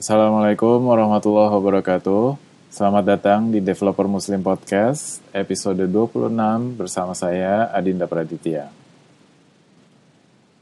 Assalamualaikum 0.00 0.88
warahmatullahi 0.88 1.52
wabarakatuh. 1.60 2.40
Selamat 2.72 3.04
datang 3.04 3.52
di 3.52 3.60
Developer 3.60 4.08
Muslim 4.08 4.40
Podcast, 4.40 5.20
episode 5.28 5.84
26 5.84 6.32
bersama 6.72 7.12
saya 7.12 7.68
Adinda 7.68 8.08
Praditya. 8.08 8.72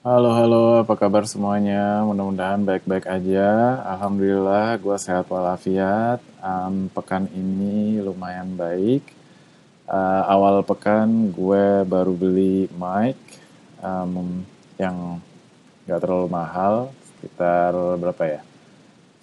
Halo, 0.03 0.35
halo, 0.35 0.83
apa 0.83 0.91
kabar 0.99 1.23
semuanya? 1.23 2.03
Mudah-mudahan 2.03 2.67
baik-baik 2.67 3.07
aja. 3.07 3.79
Alhamdulillah, 3.95 4.75
gue 4.83 4.97
sehat 4.99 5.31
walafiat. 5.31 6.19
Um, 6.43 6.91
pekan 6.91 7.31
ini 7.31 8.03
lumayan 8.03 8.59
baik. 8.59 9.07
Uh, 9.87 10.23
awal 10.27 10.67
pekan 10.67 11.31
gue 11.31 11.87
baru 11.87 12.11
beli 12.11 12.67
mic 12.75 13.15
um, 13.87 14.43
yang 14.83 15.23
gak 15.87 16.03
terlalu 16.03 16.27
mahal, 16.27 16.91
sekitar 17.07 17.71
berapa 18.03 18.25
ya? 18.27 18.43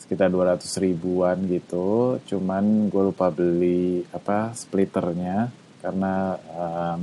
Sekitar 0.05 0.29
200 0.29 0.61
ribuan 0.85 1.49
gitu. 1.49 2.21
Cuman 2.29 2.93
gue 2.93 3.03
lupa 3.09 3.33
beli 3.33 4.05
apa 4.13 4.53
splitternya. 4.53 5.49
Karena 5.81 6.37
um, 6.53 6.99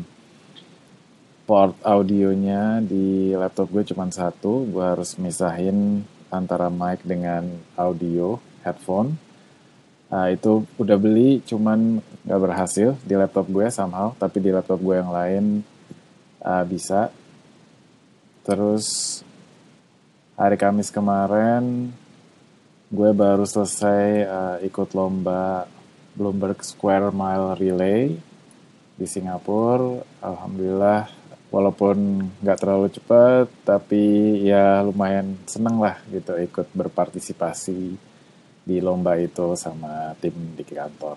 port 1.43 1.74
audionya 1.83 2.79
di 2.79 3.34
laptop 3.34 3.74
gue 3.74 3.83
cuma 3.91 4.07
satu. 4.07 4.62
Gue 4.70 4.87
harus 4.87 5.19
misahin 5.19 6.07
antara 6.30 6.70
mic 6.70 7.02
dengan 7.02 7.43
audio 7.74 8.38
headphone. 8.62 9.19
Uh, 10.07 10.30
itu 10.30 10.62
udah 10.79 10.95
beli 10.95 11.43
cuman 11.43 11.98
gak 12.23 12.38
berhasil 12.38 12.95
di 13.02 13.19
laptop 13.19 13.51
gue 13.51 13.66
somehow. 13.66 14.15
Tapi 14.15 14.38
di 14.38 14.55
laptop 14.55 14.79
gue 14.79 14.95
yang 14.95 15.10
lain 15.10 15.66
uh, 16.46 16.62
bisa. 16.62 17.10
Terus 18.46 19.19
hari 20.38 20.55
Kamis 20.55 20.95
kemarin 20.95 21.91
gue 22.92 23.09
baru 23.16 23.48
selesai 23.48 24.05
uh, 24.28 24.56
ikut 24.60 24.92
lomba 24.92 25.64
Bloomberg 26.12 26.60
Square 26.60 27.09
Mile 27.09 27.57
Relay 27.57 28.12
di 29.01 29.07
Singapura. 29.09 30.04
Alhamdulillah, 30.21 31.09
walaupun 31.48 32.29
nggak 32.45 32.59
terlalu 32.60 32.93
cepat, 32.93 33.48
tapi 33.65 34.45
ya 34.45 34.85
lumayan 34.85 35.40
seneng 35.48 35.80
lah 35.80 36.04
gitu 36.13 36.37
ikut 36.37 36.68
berpartisipasi 36.76 37.96
di 38.60 38.76
lomba 38.85 39.16
itu 39.16 39.57
sama 39.57 40.13
tim 40.20 40.52
di 40.52 40.60
kantor. 40.60 41.16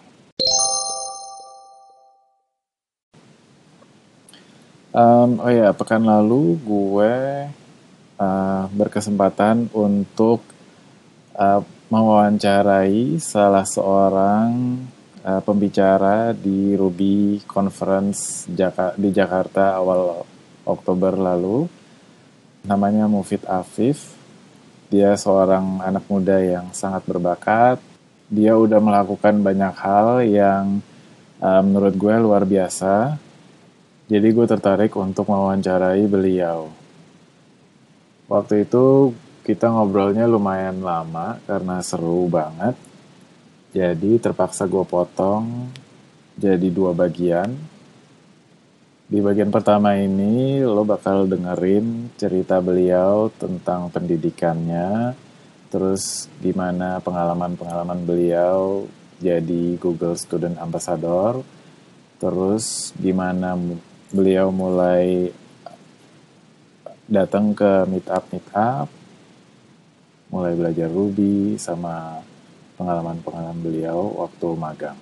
Um, 4.96 5.44
oh 5.44 5.52
ya, 5.52 5.76
pekan 5.76 6.08
lalu 6.08 6.56
gue 6.64 7.14
uh, 8.16 8.64
berkesempatan 8.72 9.68
untuk 9.76 10.55
uh, 11.36 11.62
mewawancarai 11.92 13.20
salah 13.22 13.68
seorang 13.68 14.80
uh, 15.22 15.42
pembicara 15.44 16.32
di 16.32 16.74
Ruby 16.74 17.44
Conference 17.46 18.50
Jaka 18.50 18.96
di 18.96 19.12
Jakarta 19.12 19.78
awal 19.78 20.24
Oktober 20.66 21.14
lalu. 21.14 21.68
Namanya 22.66 23.06
Mufid 23.06 23.46
Afif. 23.46 24.18
Dia 24.90 25.14
seorang 25.14 25.82
anak 25.86 26.10
muda 26.10 26.42
yang 26.42 26.74
sangat 26.74 27.06
berbakat. 27.06 27.78
Dia 28.26 28.58
udah 28.58 28.82
melakukan 28.82 29.38
banyak 29.46 29.76
hal 29.78 30.26
yang 30.26 30.82
uh, 31.42 31.62
menurut 31.62 31.94
gue 31.94 32.16
luar 32.18 32.42
biasa. 32.42 33.22
Jadi 34.06 34.28
gue 34.34 34.46
tertarik 34.46 34.94
untuk 34.98 35.30
mewawancarai 35.30 36.06
beliau. 36.06 36.70
Waktu 38.26 38.66
itu 38.66 39.14
kita 39.46 39.70
ngobrolnya 39.70 40.26
lumayan 40.26 40.82
lama 40.82 41.38
karena 41.46 41.78
seru 41.86 42.26
banget. 42.26 42.74
Jadi 43.78 44.18
terpaksa 44.18 44.66
gue 44.66 44.82
potong 44.82 45.70
jadi 46.34 46.66
dua 46.74 46.98
bagian. 46.98 47.54
Di 49.06 49.22
bagian 49.22 49.54
pertama 49.54 49.94
ini 49.94 50.66
lo 50.66 50.82
bakal 50.82 51.30
dengerin 51.30 52.10
cerita 52.18 52.58
beliau 52.58 53.30
tentang 53.38 53.94
pendidikannya, 53.94 55.14
terus 55.70 56.26
gimana 56.42 56.98
pengalaman-pengalaman 57.06 58.02
beliau 58.02 58.90
jadi 59.22 59.78
Google 59.78 60.18
Student 60.18 60.58
Ambassador, 60.58 61.46
terus 62.18 62.98
gimana 62.98 63.54
beliau 64.10 64.50
mulai 64.50 65.30
datang 67.06 67.54
ke 67.54 67.86
meetup 67.86 68.26
meetup 68.34 68.90
mulai 70.36 70.52
belajar 70.52 70.92
Ruby 70.92 71.56
sama 71.56 72.20
pengalaman-pengalaman 72.76 73.64
beliau 73.64 74.20
waktu 74.20 74.48
magang. 74.60 75.00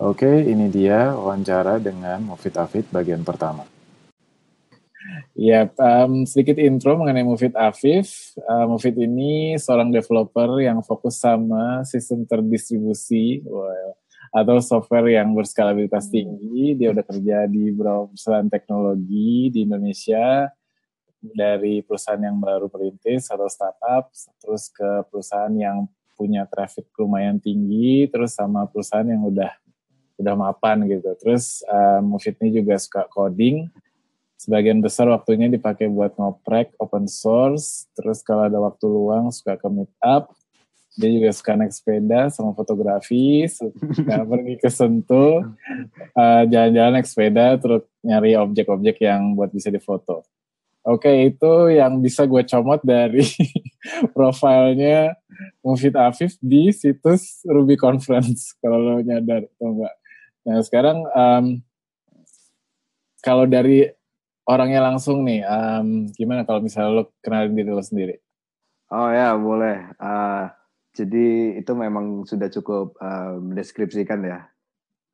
Oke, 0.00 0.48
ini 0.48 0.72
dia 0.72 1.12
wawancara 1.12 1.76
dengan 1.76 2.32
Mufid 2.32 2.56
Afid 2.56 2.88
bagian 2.88 3.20
pertama. 3.20 3.68
Ya, 5.36 5.68
um, 5.68 6.24
sedikit 6.24 6.56
intro 6.56 6.96
mengenai 6.96 7.28
Mufid 7.28 7.52
Afif. 7.52 8.32
Uh, 8.40 8.64
Mufid 8.72 8.96
ini 8.96 9.60
seorang 9.60 9.92
developer 9.92 10.64
yang 10.64 10.80
fokus 10.80 11.20
sama 11.20 11.84
sistem 11.84 12.24
terdistribusi 12.24 13.44
well, 13.44 14.00
atau 14.32 14.56
software 14.64 15.12
yang 15.12 15.28
berskalabilitas 15.36 16.08
tinggi. 16.08 16.72
Dia 16.72 16.96
udah 16.96 17.04
kerja 17.04 17.44
di 17.44 17.68
beberapa 17.68 18.08
perusahaan 18.08 18.48
teknologi 18.48 19.52
di 19.52 19.68
Indonesia, 19.68 20.48
dari 21.22 21.86
perusahaan 21.86 22.18
yang 22.18 22.42
baru 22.42 22.66
perintis 22.66 23.30
atau 23.30 23.46
startup, 23.46 24.10
terus 24.42 24.66
ke 24.74 25.06
perusahaan 25.06 25.54
yang 25.54 25.86
punya 26.18 26.44
traffic 26.50 26.90
lumayan 26.98 27.38
tinggi, 27.38 28.10
terus 28.10 28.34
sama 28.34 28.66
perusahaan 28.66 29.06
yang 29.06 29.22
udah 29.22 29.54
udah 30.18 30.34
mapan 30.34 30.86
gitu. 30.90 31.14
Terus 31.22 31.62
uh, 31.66 32.02
Mufid 32.02 32.36
ini 32.42 32.62
juga 32.62 32.76
suka 32.76 33.06
coding. 33.08 33.70
Sebagian 34.38 34.82
besar 34.82 35.06
waktunya 35.06 35.46
dipakai 35.46 35.86
buat 35.86 36.18
ngoprek 36.18 36.74
open 36.82 37.06
source. 37.06 37.86
Terus 37.94 38.22
kalau 38.26 38.50
ada 38.50 38.58
waktu 38.58 38.86
luang 38.90 39.30
suka 39.30 39.54
ke 39.54 39.66
meetup. 39.70 40.34
Dia 40.92 41.08
juga 41.08 41.32
suka 41.32 41.56
naik 41.56 41.72
sepeda 41.72 42.28
sama 42.28 42.52
fotografi, 42.52 43.48
suka 43.48 44.12
pergi 44.28 44.60
ke 44.60 44.68
Sentul, 44.68 45.56
uh, 46.12 46.42
jalan-jalan 46.44 47.00
naik 47.00 47.08
sepeda, 47.08 47.56
terus 47.56 47.88
nyari 48.04 48.36
objek-objek 48.36 49.00
yang 49.00 49.32
buat 49.32 49.48
bisa 49.56 49.72
difoto. 49.72 50.20
Oke, 50.82 51.06
okay, 51.06 51.16
itu 51.30 51.52
yang 51.78 52.02
bisa 52.02 52.26
gue 52.26 52.42
comot 52.42 52.82
dari 52.82 53.22
profilnya 54.16 55.14
Mufid 55.62 55.94
Afif 55.94 56.34
di 56.42 56.74
situs 56.74 57.46
Ruby 57.46 57.78
Conference, 57.78 58.58
kalau 58.58 58.82
lo 58.82 58.94
nyadar 58.98 59.46
atau 59.46 59.78
enggak. 59.78 59.94
Nah, 60.42 60.58
sekarang 60.66 60.98
um, 61.06 61.46
kalau 63.22 63.46
dari 63.46 63.86
orangnya 64.42 64.82
langsung 64.82 65.22
nih, 65.22 65.46
um, 65.46 66.10
gimana 66.18 66.42
kalau 66.42 66.58
misalnya 66.58 66.90
lo 66.98 67.04
kenalin 67.22 67.54
diri 67.54 67.70
lo 67.70 67.82
sendiri? 67.82 68.18
Oh 68.90 69.06
ya, 69.06 69.38
boleh. 69.38 69.94
Uh, 70.02 70.50
jadi 70.92 71.62
itu 71.62 71.72
memang 71.78 72.26
sudah 72.26 72.50
cukup 72.50 72.98
uh, 72.98 73.38
mendeskripsikan 73.38 74.20
ya. 74.26 74.50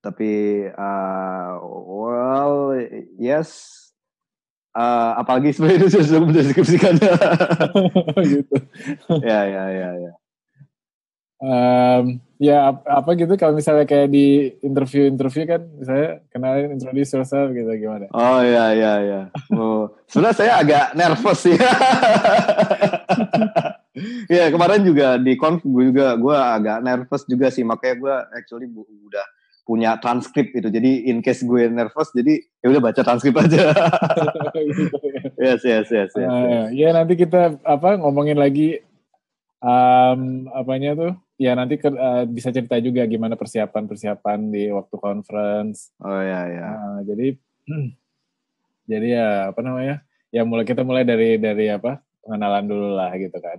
Tapi, 0.01 0.65
uh, 0.73 1.61
well, 1.85 2.73
yes, 3.21 3.77
uh, 4.79 5.11
apalagi 5.19 5.51
sebenarnya 5.51 5.91
itu 5.91 5.99
sudah 6.07 6.23
mendeskripsikan 6.23 6.95
gitu. 8.33 8.57
Ya 9.27 9.41
ya 9.51 9.65
ya 9.75 9.91
ya. 9.99 10.13
Um, 11.39 12.19
ya 12.43 12.75
apa 12.75 13.15
gitu 13.15 13.39
kalau 13.39 13.55
misalnya 13.55 13.87
kayak 13.87 14.11
di 14.11 14.59
interview-interview 14.59 15.45
kan 15.47 15.63
saya 15.87 16.19
kenalin 16.35 16.75
introduce 16.75 17.15
yourself 17.15 17.51
gitu 17.55 17.71
gimana? 17.79 18.07
Oh 18.15 18.43
ya 18.43 18.75
ya 18.75 18.93
ya. 19.03 19.21
Oh, 19.55 19.91
sebenarnya 20.07 20.39
saya 20.39 20.53
agak 20.63 20.85
nervous 20.95 21.39
sih. 21.43 21.59
Ya 24.31 24.47
kemarin 24.47 24.87
juga 24.87 25.19
di 25.19 25.35
konf 25.35 25.59
gue 25.67 25.91
juga 25.91 26.15
gue 26.15 26.37
agak 26.37 26.79
nervous 26.87 27.27
juga 27.27 27.51
sih. 27.51 27.67
Makanya 27.67 27.95
gue 27.99 28.15
actually 28.39 28.71
udah 28.71 29.27
punya 29.69 30.01
transkrip 30.01 30.49
itu. 30.57 30.73
Jadi 30.73 31.13
in 31.13 31.21
case 31.21 31.45
gue 31.45 31.69
nervous, 31.69 32.09
jadi 32.17 32.41
ya 32.65 32.73
udah 32.73 32.83
baca 32.89 33.05
transkrip 33.05 33.37
aja. 33.37 33.69
yes, 35.45 35.61
yes, 35.61 35.93
yes, 35.93 36.09
yes. 36.17 36.25
Uh, 36.25 36.73
ya 36.73 36.97
nanti 36.97 37.21
kita 37.21 37.61
apa 37.61 38.01
ngomongin 38.01 38.41
lagi 38.41 38.81
um, 39.61 40.49
apanya 40.57 40.97
tuh? 40.97 41.13
Ya 41.37 41.53
nanti 41.53 41.77
ke, 41.77 41.93
uh, 41.93 42.25
bisa 42.25 42.49
cerita 42.49 42.81
juga 42.81 43.05
gimana 43.05 43.37
persiapan-persiapan 43.37 44.49
di 44.49 44.73
waktu 44.73 44.97
conference. 44.97 45.93
Oh 46.01 46.17
ya 46.25 46.49
ya. 46.49 46.69
Uh, 46.73 46.99
jadi 47.05 47.27
jadi 48.91 49.07
ya 49.21 49.29
apa 49.53 49.61
namanya? 49.61 50.01
Ya 50.33 50.49
mulai 50.49 50.65
kita 50.65 50.81
mulai 50.81 51.05
dari 51.05 51.37
dari 51.37 51.69
apa? 51.69 52.01
pengenalan 52.29 52.69
dulu 52.69 52.89
lah 52.93 53.17
gitu 53.17 53.41
kan. 53.41 53.57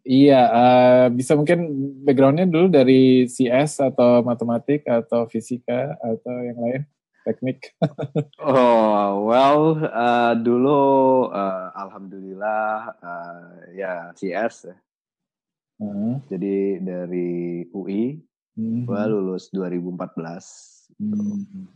Iya, 0.00 0.40
uh, 0.48 1.04
bisa 1.12 1.36
mungkin 1.36 1.68
backgroundnya 2.08 2.48
dulu 2.48 2.72
dari 2.72 3.28
CS 3.28 3.84
atau 3.92 4.24
matematik 4.24 4.88
atau 4.88 5.28
fisika 5.28 5.92
atau 6.00 6.34
yang 6.40 6.56
lain, 6.56 6.82
teknik. 7.28 7.76
oh, 8.40 9.28
well, 9.28 9.76
uh, 9.76 10.32
dulu 10.40 10.80
uh, 11.28 11.68
alhamdulillah 11.76 12.96
uh, 12.96 13.44
ya 13.76 14.08
CS. 14.16 14.72
Hmm. 15.80 16.24
Jadi 16.32 16.80
dari 16.80 17.64
UI, 17.68 18.16
hmm. 18.56 18.88
gue 18.88 19.02
lulus 19.04 19.52
2014. 19.52 20.96
Hmm. 20.96 21.68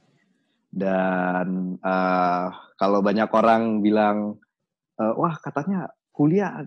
Dan 0.73 1.76
uh, 1.85 2.47
kalau 2.81 3.05
banyak 3.05 3.29
orang 3.32 3.85
bilang, 3.85 4.41
uh, 4.97 5.12
wah 5.12 5.37
katanya 5.41 5.93
kuliah 6.09 6.65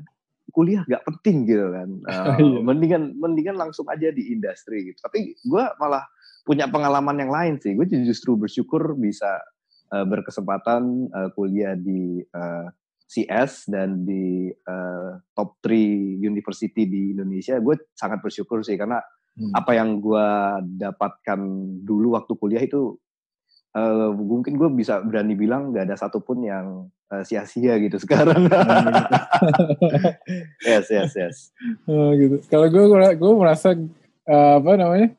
kuliah 0.57 0.81
gak 0.89 1.05
penting 1.05 1.45
gitu 1.45 1.69
kan, 1.69 1.89
uh, 2.09 2.33
mendingan 2.67 3.13
mendingan 3.21 3.61
langsung 3.61 3.85
aja 3.93 4.09
di 4.09 4.33
industri 4.33 4.89
gitu. 4.89 4.97
Tapi 5.05 5.37
gue 5.37 5.63
malah 5.77 6.01
punya 6.41 6.65
pengalaman 6.65 7.21
yang 7.21 7.29
lain 7.29 7.53
sih. 7.61 7.77
Gue 7.77 7.85
justru 7.85 8.33
bersyukur 8.33 8.97
bisa 8.97 9.37
uh, 9.93 10.05
berkesempatan 10.09 11.13
uh, 11.13 11.29
kuliah 11.37 11.77
di 11.77 12.25
uh, 12.33 12.65
CS 13.07 13.71
dan 13.71 14.03
di 14.03 14.51
uh, 14.51 15.15
top 15.31 15.63
3 15.63 16.19
university 16.19 16.83
di 16.83 17.15
Indonesia, 17.15 17.55
gue 17.63 17.87
sangat 17.95 18.19
bersyukur 18.19 18.59
sih 18.67 18.75
karena 18.75 18.99
hmm. 19.39 19.55
apa 19.55 19.71
yang 19.79 20.03
gue 20.03 20.27
dapatkan 20.75 21.39
dulu 21.87 22.19
waktu 22.19 22.33
kuliah 22.35 22.59
itu 22.59 22.99
uh, 23.75 24.09
mungkin 24.13 24.55
gue 24.55 24.69
bisa 24.71 25.01
berani 25.03 25.33
bilang 25.35 25.73
gak 25.73 25.89
ada 25.89 25.95
satupun 25.99 26.45
yang 26.45 26.87
uh, 27.11 27.23
sia-sia 27.25 27.75
gitu 27.81 27.97
sekarang. 28.03 28.47
Oh, 28.47 28.63
gitu. 28.85 29.03
yes, 30.63 30.85
yes, 30.87 31.11
yes. 31.17 31.37
Oh, 31.89 32.13
gitu. 32.15 32.39
Kalau 32.47 32.67
gue 32.71 32.85
gue 33.17 33.33
merasa 33.35 33.75
uh, 34.29 34.53
apa 34.61 34.71
namanya? 34.77 35.09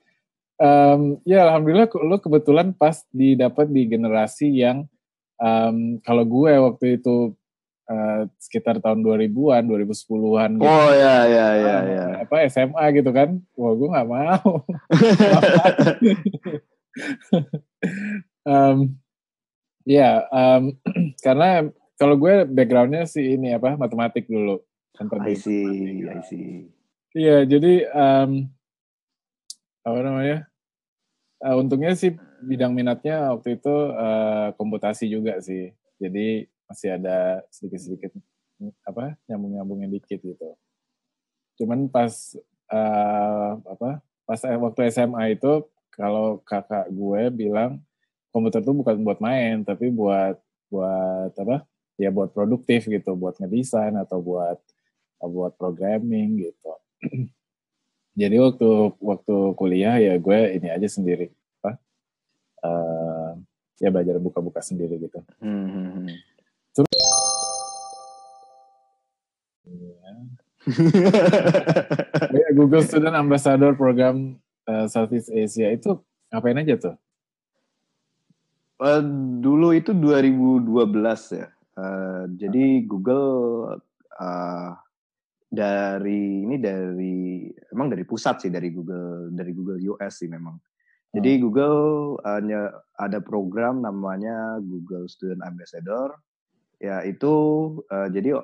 Um, 0.59 1.23
ya 1.23 1.47
alhamdulillah 1.47 1.87
lo 2.03 2.19
kebetulan 2.19 2.75
pas 2.75 3.07
didapat 3.15 3.71
di 3.71 3.87
generasi 3.87 4.51
yang 4.59 4.91
um, 5.39 6.03
kalau 6.03 6.27
gue 6.27 6.51
waktu 6.51 6.99
itu 6.99 7.31
uh, 7.87 8.27
sekitar 8.43 8.83
tahun 8.83 9.07
2000-an, 9.07 9.71
2010-an 9.71 10.51
gitu. 10.59 10.67
Oh 10.67 10.91
ya 10.91 11.31
ya 11.31 11.47
ya 11.55 11.77
uh, 11.79 11.83
ya. 11.87 12.05
Apa 12.27 12.43
SMA 12.51 12.85
gitu 12.99 13.11
kan. 13.15 13.39
Wah, 13.55 13.73
gue 13.79 13.89
nggak 13.89 14.09
mau. 14.11 14.51
um, 18.49 18.79
ya, 19.85 20.25
um, 20.33 20.73
karena 21.25 21.69
kalau 22.01 22.17
gue 22.17 22.49
backgroundnya 22.49 23.05
sih 23.05 23.37
ini 23.37 23.53
apa 23.53 23.77
matematik 23.77 24.25
dulu. 24.25 24.65
I 24.99 25.35
see, 25.39 26.03
I 26.09 26.21
see. 26.27 26.51
Iya, 27.15 27.47
jadi 27.47 27.87
um, 27.93 28.51
apa 29.87 29.99
namanya? 30.03 30.39
Uh, 31.39 31.55
untungnya 31.63 31.95
sih 31.95 32.19
bidang 32.43 32.75
minatnya 32.75 33.31
waktu 33.31 33.63
itu 33.63 33.75
uh, 33.95 34.51
komputasi 34.59 35.07
juga 35.07 35.39
sih. 35.39 35.71
Jadi 36.03 36.51
masih 36.67 36.99
ada 36.99 37.43
sedikit-sedikit 37.55 38.11
apa 38.83 39.15
nyambung-nyambungnya 39.31 39.89
dikit 39.99 40.19
gitu. 40.19 40.59
Cuman 41.63 41.87
pas 41.91 42.11
uh, 42.75 43.53
apa 43.63 44.03
pas 44.27 44.41
waktu 44.43 44.81
SMA 44.91 45.39
itu 45.39 45.63
kalau 45.95 46.43
kakak 46.43 46.91
gue 46.91 47.23
bilang 47.35 47.83
komputer 48.31 48.61
tuh 48.61 48.77
bukan 48.77 48.97
buat 49.03 49.19
main 49.19 49.65
tapi 49.65 49.89
buat 49.93 50.37
buat 50.69 51.33
apa 51.33 51.65
ya 51.97 52.13
buat 52.13 52.31
produktif 52.31 52.87
gitu 52.87 53.17
buat 53.17 53.37
ngedesain 53.41 53.97
atau 53.97 54.21
buat 54.23 54.61
buat 55.19 55.57
programming 55.59 56.47
gitu 56.47 56.73
jadi 58.21 58.37
waktu 58.39 58.95
waktu 59.03 59.37
kuliah 59.59 59.97
ya 59.99 60.15
gue 60.21 60.39
ini 60.61 60.69
aja 60.71 60.87
sendiri 60.87 61.33
apa 61.59 61.73
uh, 62.63 63.33
ya 63.83 63.89
belajar 63.91 64.21
buka-buka 64.23 64.63
sendiri 64.63 64.99
gitu 65.03 65.19
hmm. 65.43 65.67
hmm, 65.69 65.89
hmm. 65.95 66.09
Terus 66.79 66.89
ya. 72.39 72.49
Google 72.55 72.85
Student 72.85 73.17
Ambassador 73.17 73.73
Program 73.75 74.37
uh, 74.69 74.87
Southeast 74.87 75.33
Asia 75.33 75.73
itu 75.73 75.97
ngapain 76.29 76.61
aja 76.61 76.75
tuh? 76.77 76.95
Uh, 78.79 79.03
dulu 79.43 79.75
itu 79.75 79.91
2012 79.91 80.71
ya. 81.35 81.49
Uh, 81.79 82.31
jadi 82.35 82.87
Google 82.87 83.75
uh, 84.19 84.71
dari 85.51 86.47
ini 86.47 86.57
dari 86.63 87.49
emang 87.75 87.91
dari 87.91 88.07
pusat 88.07 88.47
sih 88.47 88.51
dari 88.55 88.71
Google 88.71 89.35
dari 89.35 89.51
Google 89.51 89.83
US 89.95 90.23
sih 90.23 90.31
memang. 90.31 90.59
Jadi 91.11 91.31
hmm. 91.35 91.41
Google 91.43 91.81
hanya 92.23 92.71
ada 92.95 93.19
program 93.19 93.83
namanya 93.83 94.61
Google 94.61 95.11
Student 95.11 95.43
Ambassador 95.43 96.15
ya 96.79 97.03
itu 97.03 97.35
uh, 97.91 98.07
jadi 98.07 98.39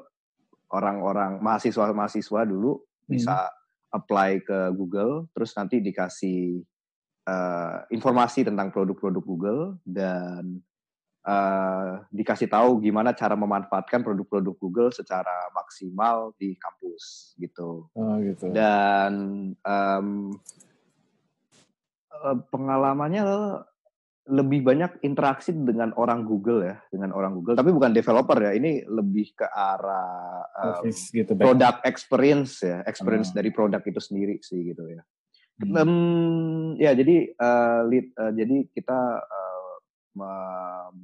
orang-orang 0.75 1.39
mahasiswa-mahasiswa 1.39 2.43
dulu 2.51 2.83
hmm. 2.83 3.07
bisa 3.07 3.47
apply 3.95 4.43
ke 4.43 4.59
Google, 4.75 5.31
terus 5.31 5.55
nanti 5.55 5.79
dikasih 5.79 6.59
uh, 7.29 7.85
informasi 7.91 8.45
tentang 8.45 8.71
produk-produk 8.71 9.25
Google 9.25 9.63
dan 9.85 10.61
uh, 11.25 12.05
dikasih 12.13 12.49
tahu 12.49 12.81
gimana 12.85 13.17
cara 13.17 13.35
memanfaatkan 13.35 14.05
produk-produk 14.05 14.55
Google 14.61 14.91
secara 14.93 15.51
maksimal 15.57 16.33
di 16.37 16.57
kampus 16.57 17.35
gitu. 17.41 17.89
Oh, 17.97 18.17
gitu. 18.21 18.53
Dan 18.53 19.13
um, 19.65 20.09
pengalamannya 22.53 23.25
lebih 24.25 24.65
banyak 24.65 25.05
interaksi 25.05 25.53
dengan 25.53 25.93
orang 26.01 26.25
Google 26.25 26.65
ya, 26.65 26.77
dengan 26.89 27.13
orang 27.13 27.37
Google. 27.37 27.61
Tapi 27.61 27.69
bukan 27.69 27.93
developer 27.93 28.41
ya, 28.41 28.57
ini 28.57 28.81
lebih 28.89 29.37
ke 29.37 29.45
arah 29.45 30.49
um, 30.81 30.89
gitu, 30.89 31.37
product 31.37 31.85
experience 31.85 32.65
ya, 32.65 32.81
experience 32.89 33.29
hmm. 33.33 33.37
dari 33.37 33.51
produk 33.53 33.85
itu 33.85 34.01
sendiri 34.01 34.41
sih 34.41 34.73
gitu 34.73 34.81
ya. 34.89 35.05
Hmm. 35.63 35.75
Um, 35.79 35.93
ya 36.83 36.99
jadi 36.99 37.31
uh, 37.39 37.87
lead, 37.87 38.11
uh, 38.19 38.33
jadi 38.35 38.67
kita 38.75 38.99
uh, 39.23 39.73
mem, 40.19 40.95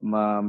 mem, 0.00 0.48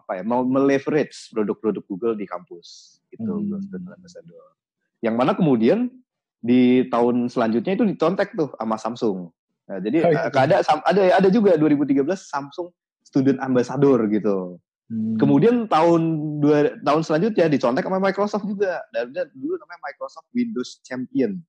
apa 0.00 0.20
ya, 0.20 0.22
mau 0.24 0.48
meleverage 0.48 1.28
produk-produk 1.36 1.84
Google 1.84 2.14
di 2.16 2.24
kampus 2.24 3.00
itu 3.12 3.28
hmm. 3.28 3.68
Ambassador. 3.68 4.56
Yang 5.04 5.14
mana 5.20 5.32
kemudian 5.36 5.92
di 6.40 6.88
tahun 6.88 7.28
selanjutnya 7.28 7.76
itu 7.76 7.84
dicontek 7.84 8.32
tuh 8.32 8.52
sama 8.56 8.76
Samsung. 8.80 9.28
Nah, 9.64 9.78
jadi 9.80 9.96
oh, 10.04 10.12
iya. 10.12 10.28
ada 10.28 10.56
ada 10.64 11.02
ada 11.20 11.28
juga 11.32 11.56
2013 11.56 12.04
Samsung 12.16 12.68
Student 13.04 13.40
Ambassador 13.40 13.96
gitu. 14.08 14.60
Hmm. 14.92 15.16
Kemudian 15.16 15.64
tahun 15.68 16.00
dua 16.44 16.76
tahun 16.84 17.00
selanjutnya 17.00 17.48
dicontek 17.48 17.88
sama 17.88 18.00
Microsoft 18.00 18.44
juga. 18.44 18.84
Dan 18.92 19.32
dulu 19.32 19.56
namanya 19.56 19.80
Microsoft 19.80 20.28
Windows 20.36 20.80
Champion. 20.84 21.40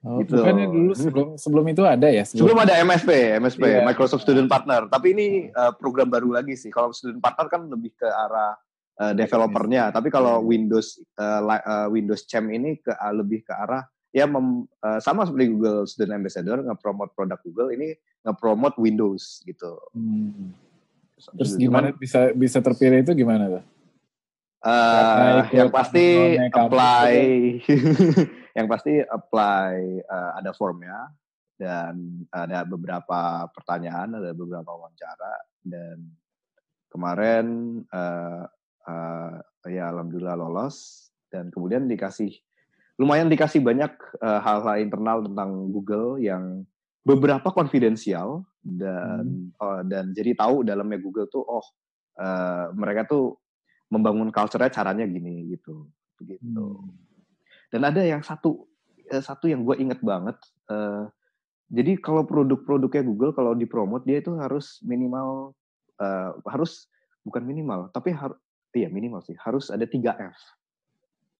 Oh, 0.00 0.24
gitu. 0.24 0.40
Bukannya 0.40 0.66
dulu 0.72 0.92
sebelum 0.96 1.28
sebelum 1.36 1.64
itu 1.68 1.84
ada 1.84 2.08
ya? 2.08 2.24
Sebelum, 2.24 2.56
sebelum 2.56 2.58
ada 2.64 2.74
MSP, 2.80 3.10
MSP 3.36 3.62
yeah. 3.68 3.84
Microsoft 3.84 4.24
Student 4.24 4.48
Partner. 4.48 4.88
Tapi 4.88 5.12
ini 5.12 5.26
uh, 5.52 5.76
program 5.76 6.08
baru 6.08 6.32
lagi 6.32 6.56
sih. 6.56 6.72
Kalau 6.72 6.88
Student 6.96 7.20
Partner 7.20 7.46
kan 7.52 7.68
lebih 7.68 7.92
ke 7.92 8.08
arah 8.08 8.56
uh, 8.96 9.12
developernya. 9.12 9.92
Tapi 9.92 10.08
kalau 10.08 10.40
Windows 10.40 11.04
uh, 11.20 11.44
uh, 11.44 11.88
Windows 11.92 12.24
Champ 12.24 12.48
ini 12.48 12.80
ke 12.80 12.96
uh, 12.96 13.12
lebih 13.12 13.44
ke 13.44 13.52
arah 13.52 13.84
ya 14.08 14.24
mem, 14.24 14.64
uh, 14.80 14.98
sama 15.04 15.28
seperti 15.28 15.52
Google 15.52 15.84
Student 15.84 16.16
Ambassador 16.16 16.64
nge-promote 16.64 17.12
produk 17.12 17.38
Google 17.44 17.68
ini 17.76 17.92
nge-promote 18.24 18.80
Windows 18.80 19.44
gitu. 19.44 19.76
Hmm. 19.92 20.56
Terus 21.36 21.60
gimana 21.60 21.92
bisa 21.92 22.32
bisa 22.32 22.64
terpilih 22.64 23.04
itu 23.04 23.12
gimana 23.12 23.60
tuh? 23.60 23.64
Uh, 24.60 25.40
yang 25.56 25.72
pasti 25.72 26.36
apply 26.52 27.12
yang 28.58 28.66
pasti 28.68 29.00
apply 29.00 29.72
uh, 30.04 30.30
ada 30.36 30.52
formnya 30.52 31.08
dan 31.56 32.24
ada 32.28 32.68
beberapa 32.68 33.48
pertanyaan 33.56 34.20
ada 34.20 34.36
beberapa 34.36 34.68
wawancara 34.68 35.32
dan 35.64 36.12
kemarin 36.92 37.46
uh, 37.88 38.44
uh, 38.84 39.34
ya 39.68 39.88
alhamdulillah 39.92 40.36
lolos 40.36 41.08
dan 41.28 41.48
kemudian 41.48 41.86
dikasih 41.86 42.32
lumayan 43.00 43.32
dikasih 43.32 43.64
banyak 43.64 43.96
uh, 44.20 44.40
hal-hal 44.44 44.76
internal 44.76 45.24
tentang 45.24 45.72
Google 45.72 46.20
yang 46.20 46.68
beberapa 47.00 47.48
konfidensial 47.48 48.44
dan 48.60 49.24
hmm. 49.24 49.56
uh, 49.56 49.82
dan 49.88 50.12
jadi 50.12 50.36
tahu 50.36 50.68
dalamnya 50.68 51.00
Google 51.00 51.28
tuh 51.32 51.40
oh 51.40 51.64
uh, 52.20 52.68
mereka 52.76 53.08
tuh 53.08 53.40
membangun 53.90 54.30
culture-nya 54.30 54.70
caranya 54.70 55.04
gini 55.04 55.50
gitu 55.50 55.90
begitu. 56.16 56.78
Hmm. 56.78 56.94
Dan 57.70 57.86
ada 57.86 58.02
yang 58.02 58.22
satu 58.22 58.70
uh, 59.10 59.22
satu 59.22 59.50
yang 59.50 59.66
gue 59.66 59.76
inget 59.82 59.98
banget 60.00 60.38
uh, 60.70 61.10
jadi 61.70 61.98
kalau 62.02 62.26
produk-produknya 62.26 63.06
Google 63.06 63.34
kalau 63.34 63.54
dipromot 63.54 64.02
dia 64.02 64.18
itu 64.18 64.34
harus 64.38 64.82
minimal 64.82 65.54
uh, 66.02 66.34
harus 66.50 66.90
bukan 67.22 67.46
minimal 67.46 67.90
tapi 67.94 68.10
harus 68.10 68.38
iya 68.74 68.90
minimal 68.90 69.22
sih 69.22 69.34
harus 69.38 69.70
ada 69.70 69.86
3 69.86 69.98
F. 70.30 70.38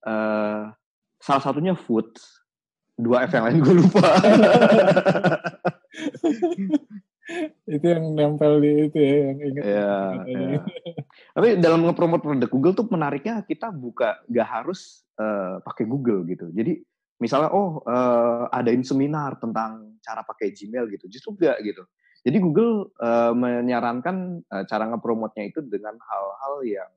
Uh, 0.01 0.73
salah 1.21 1.43
satunya 1.45 1.77
food 1.77 2.09
dua 2.97 3.29
F 3.29 3.33
yang 3.37 3.45
lain 3.49 3.59
gue 3.61 3.75
lupa 3.85 4.01
itu 7.71 7.87
yang 7.87 8.17
nempel 8.17 8.59
di 8.65 8.89
itu 8.89 8.99
ya 8.99 9.15
yang 9.31 9.39
ingat 9.39 9.65
ya, 9.65 9.93
ya. 10.27 10.61
Tapi 11.31 11.59
dalam 11.63 11.87
ngepromot 11.87 12.21
produk 12.23 12.51
Google 12.51 12.75
tuh 12.75 12.87
menariknya 12.91 13.43
kita 13.47 13.71
buka 13.71 14.23
gak 14.27 14.49
harus 14.49 15.07
uh, 15.21 15.63
pakai 15.63 15.87
Google 15.87 16.27
gitu. 16.27 16.51
Jadi 16.51 16.83
misalnya 17.21 17.53
oh 17.53 17.85
uh, 17.85 18.49
adain 18.51 18.83
seminar 18.83 19.37
tentang 19.37 19.95
cara 20.01 20.25
pakai 20.25 20.51
Gmail 20.57 20.89
gitu 20.97 21.07
justru 21.07 21.37
enggak 21.37 21.59
gitu. 21.63 21.83
Jadi 22.21 22.37
Google 22.37 22.93
uh, 23.01 23.33
menyarankan 23.33 24.45
uh, 24.45 24.65
cara 24.69 24.85
ngepromotnya 24.93 25.49
itu 25.49 25.65
dengan 25.65 25.97
hal-hal 25.97 26.55
yang 26.65 26.91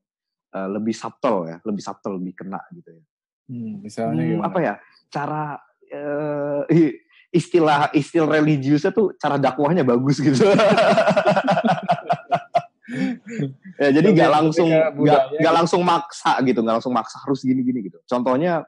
uh, 0.55 0.69
lebih 0.71 0.95
subtle 0.95 1.47
ya 1.47 1.57
lebih 1.63 1.83
subtle 1.83 2.19
lebih 2.19 2.33
kena 2.43 2.59
gitu 2.75 2.89
ya. 2.91 3.03
Hmm, 3.43 3.83
misalnya 3.83 4.23
hmm, 4.23 4.39
apa 4.39 4.59
ya 4.63 4.73
cara 5.11 5.59
uh, 5.91 6.63
istilah 7.39 7.89
istilah 7.97 8.29
religiusnya 8.29 8.93
tuh 8.93 9.17
cara 9.17 9.41
dakwahnya 9.41 9.81
bagus 9.81 10.21
gitu 10.21 10.37
ya 13.81 13.89
jadi 13.89 14.07
nggak 14.13 14.31
langsung 14.31 14.69
nggak 15.39 15.55
langsung 15.55 15.81
maksa 15.81 16.37
gitu 16.45 16.59
nggak 16.61 16.75
langsung 16.81 16.95
maksa 16.95 17.17
harus 17.23 17.41
gini 17.41 17.61
gini 17.65 17.85
gitu. 17.85 17.99
Contohnya 18.05 18.63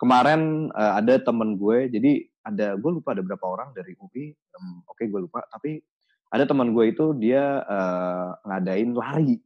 kemarin 0.00 0.72
uh, 0.72 0.98
ada 0.98 1.20
temen 1.20 1.60
gue 1.60 1.92
jadi 1.92 2.24
ada 2.40 2.74
gue 2.74 2.90
lupa 2.90 3.12
ada 3.12 3.20
berapa 3.20 3.44
orang 3.44 3.76
dari 3.76 3.92
UI 4.00 4.32
um, 4.56 4.80
oke 4.88 4.96
okay, 4.96 5.06
gue 5.12 5.20
lupa 5.20 5.44
tapi 5.52 5.84
ada 6.32 6.48
teman 6.48 6.72
gue 6.72 6.84
itu 6.88 7.12
dia 7.20 7.60
uh, 7.66 8.32
ngadain 8.48 8.96
lari. 8.96 9.36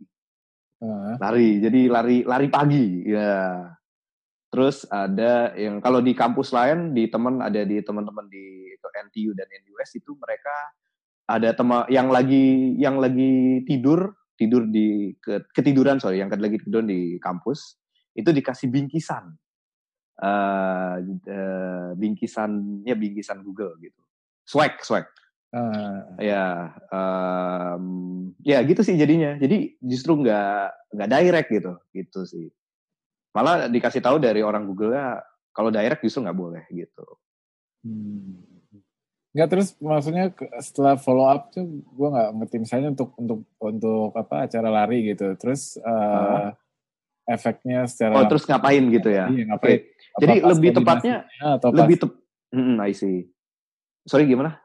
Uh. 0.84 1.16
lari 1.18 1.58
jadi 1.64 1.80
lari 1.88 2.16
lari 2.22 2.46
pagi 2.50 3.08
ya 3.08 3.66
terus 4.52 4.86
ada 4.86 5.50
yang 5.58 5.82
kalau 5.82 5.98
di 5.98 6.14
kampus 6.14 6.54
lain 6.54 6.94
di 6.94 7.10
teman 7.10 7.42
ada 7.42 7.66
di 7.66 7.82
teman-teman 7.82 8.26
di 8.30 8.64
NTU 8.94 9.34
dan 9.34 9.50
NUS 9.50 9.90
itu 9.98 10.14
mereka 10.14 10.54
ada 11.24 11.56
teman 11.56 11.88
yang 11.88 12.12
lagi 12.12 12.76
yang 12.76 13.00
lagi 13.00 13.64
tidur 13.64 14.12
tidur 14.36 14.68
di 14.68 15.14
ke, 15.22 15.46
ketiduran 15.54 15.96
sorry 16.02 16.20
yang 16.20 16.28
lagi 16.28 16.60
tidur 16.60 16.84
di 16.84 17.16
kampus 17.22 17.80
itu 18.14 18.30
dikasih 18.30 18.70
bingkisan. 18.70 19.34
Uh, 20.14 21.02
uh, 21.26 21.90
bingkisannya 21.98 22.94
bingkisan 22.94 23.42
Google 23.42 23.74
gitu. 23.82 23.98
Swag 24.46 24.78
swag. 24.82 25.06
Uh. 25.54 26.18
ya 26.18 26.74
um, 26.90 27.86
ya 28.42 28.62
gitu 28.62 28.82
sih 28.82 28.98
jadinya. 28.98 29.38
Jadi 29.38 29.78
justru 29.82 30.18
nggak 30.22 30.94
nggak 30.94 31.10
direct 31.10 31.50
gitu 31.50 31.72
gitu 31.90 32.20
sih. 32.26 32.46
Malah 33.34 33.66
dikasih 33.66 34.02
tahu 34.02 34.22
dari 34.22 34.42
orang 34.42 34.66
Google 34.66 34.94
ya 34.94 35.18
kalau 35.50 35.70
direct 35.74 36.02
justru 36.02 36.26
nggak 36.26 36.38
boleh 36.38 36.64
gitu. 36.70 37.06
Hmm. 37.86 38.53
Enggak 39.34 39.48
terus 39.50 39.68
maksudnya 39.82 40.30
setelah 40.62 40.94
follow 40.94 41.26
up 41.26 41.50
tuh 41.50 41.66
gue 41.66 42.08
nggak 42.08 42.28
ngerti. 42.38 42.56
Misalnya 42.62 42.94
untuk 42.94 43.10
untuk 43.18 43.42
untuk 43.58 44.14
apa 44.14 44.46
acara 44.46 44.70
lari 44.70 45.10
gitu. 45.10 45.34
Terus 45.34 45.74
uh, 45.82 45.90
uh. 45.90 46.50
efeknya 47.26 47.90
secara 47.90 48.14
oh 48.22 48.30
terus 48.30 48.46
ngapain 48.46 48.84
gitu 48.94 49.10
ya? 49.10 49.26
Iya, 49.26 49.44
ngapain? 49.50 49.80
Okay. 49.82 50.22
jadi 50.22 50.34
lebih 50.46 50.70
tepatnya 50.78 51.26
atau 51.42 51.74
lebih 51.74 51.96
tep 51.98 52.12
hmm, 52.54 52.78
I 52.78 52.94
see. 52.94 53.26
Sorry 54.06 54.30
gimana? 54.30 54.62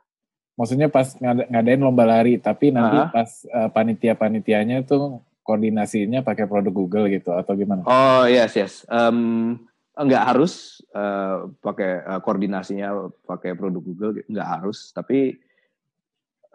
Maksudnya 0.53 0.91
pas 0.91 1.17
ngad 1.17 1.49
ngadain 1.49 1.81
lomba 1.81 2.05
lari 2.05 2.37
tapi 2.37 2.69
nanti 2.69 2.99
uh 2.99 3.09
-huh. 3.09 3.15
pas 3.15 3.29
uh, 3.49 3.69
panitia 3.73 4.13
panitianya 4.13 4.85
tuh 4.85 5.25
koordinasinya 5.41 6.21
pakai 6.21 6.45
produk 6.45 6.69
Google 6.69 7.09
gitu 7.09 7.33
atau 7.33 7.57
gimana? 7.57 7.81
Oh 7.89 8.29
yes 8.29 8.53
yes. 8.53 8.85
Um, 8.85 9.65
nggak 9.99 10.23
harus 10.31 10.79
uh, 10.95 11.51
pakai 11.59 11.91
uh, 12.07 12.19
koordinasinya 12.23 13.11
pakai 13.27 13.51
produk 13.59 13.83
Google 13.83 14.23
nggak 14.31 14.47
harus 14.47 14.95
tapi 14.95 15.35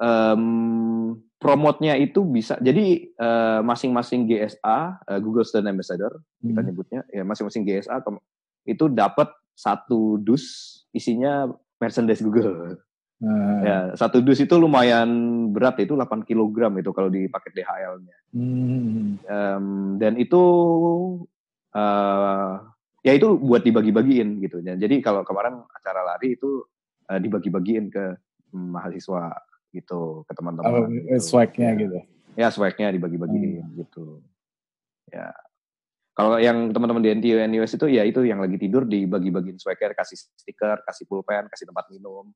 um, 0.00 1.20
promotnya 1.36 1.92
itu 2.00 2.24
bisa 2.24 2.56
jadi 2.56 3.04
uh, 3.20 3.60
masing-masing 3.60 4.24
GSA 4.24 5.04
uh, 5.04 5.20
Google 5.20 5.44
Student 5.44 5.76
Ambassador 5.76 6.24
hmm. 6.40 6.46
kita 6.48 6.60
nyebutnya 6.64 7.00
ya 7.12 7.22
masing-masing 7.22 7.68
GSA 7.68 8.00
itu 8.64 8.84
dapat 8.88 9.28
satu 9.52 10.16
dus 10.16 10.44
isinya 10.96 11.52
merchandise 11.76 12.24
Google 12.24 12.80
hmm. 13.20 13.60
ya 13.60 13.78
satu 13.92 14.24
dus 14.24 14.40
itu 14.40 14.56
lumayan 14.56 15.08
berat 15.52 15.84
itu 15.84 15.92
8 15.92 16.24
kg 16.24 16.80
itu 16.80 16.90
kalau 16.96 17.12
di 17.12 17.28
paket 17.28 17.60
DHL-nya 17.60 18.16
hmm. 18.32 19.20
um, 19.28 19.66
dan 20.00 20.16
itu 20.16 20.42
uh, 21.76 22.73
ya 23.04 23.12
itu 23.12 23.36
buat 23.36 23.60
dibagi-bagiin 23.60 24.40
gitu. 24.40 24.64
Jadi 24.64 25.04
kalau 25.04 25.20
kemarin 25.28 25.60
acara 25.68 26.00
lari 26.02 26.40
itu 26.40 26.64
uh, 27.12 27.20
dibagi-bagiin 27.20 27.92
ke 27.92 28.16
mahasiswa 28.56 29.36
gitu, 29.76 30.24
ke 30.24 30.32
teman-teman. 30.32 30.72
Oh, 30.72 30.88
gitu. 30.88 31.20
swagnya 31.20 31.76
ya. 31.76 31.80
gitu. 31.84 31.98
Ya 32.34 32.48
swagnya 32.48 32.88
dibagi-bagiin 32.96 33.60
hmm. 33.60 33.76
gitu. 33.84 34.24
Ya. 35.12 35.30
Kalau 36.14 36.38
yang 36.38 36.70
teman-teman 36.70 37.02
di 37.02 37.10
NTU 37.10 37.42
NUS 37.50 37.74
itu 37.74 37.86
ya 37.90 38.06
itu 38.06 38.22
yang 38.24 38.40
lagi 38.40 38.56
tidur 38.56 38.88
dibagi-bagiin 38.88 39.60
swagnya, 39.60 39.92
kasih 39.92 40.16
stiker, 40.16 40.80
kasih 40.88 41.04
pulpen, 41.04 41.50
kasih 41.52 41.68
tempat 41.68 41.92
minum 41.92 42.32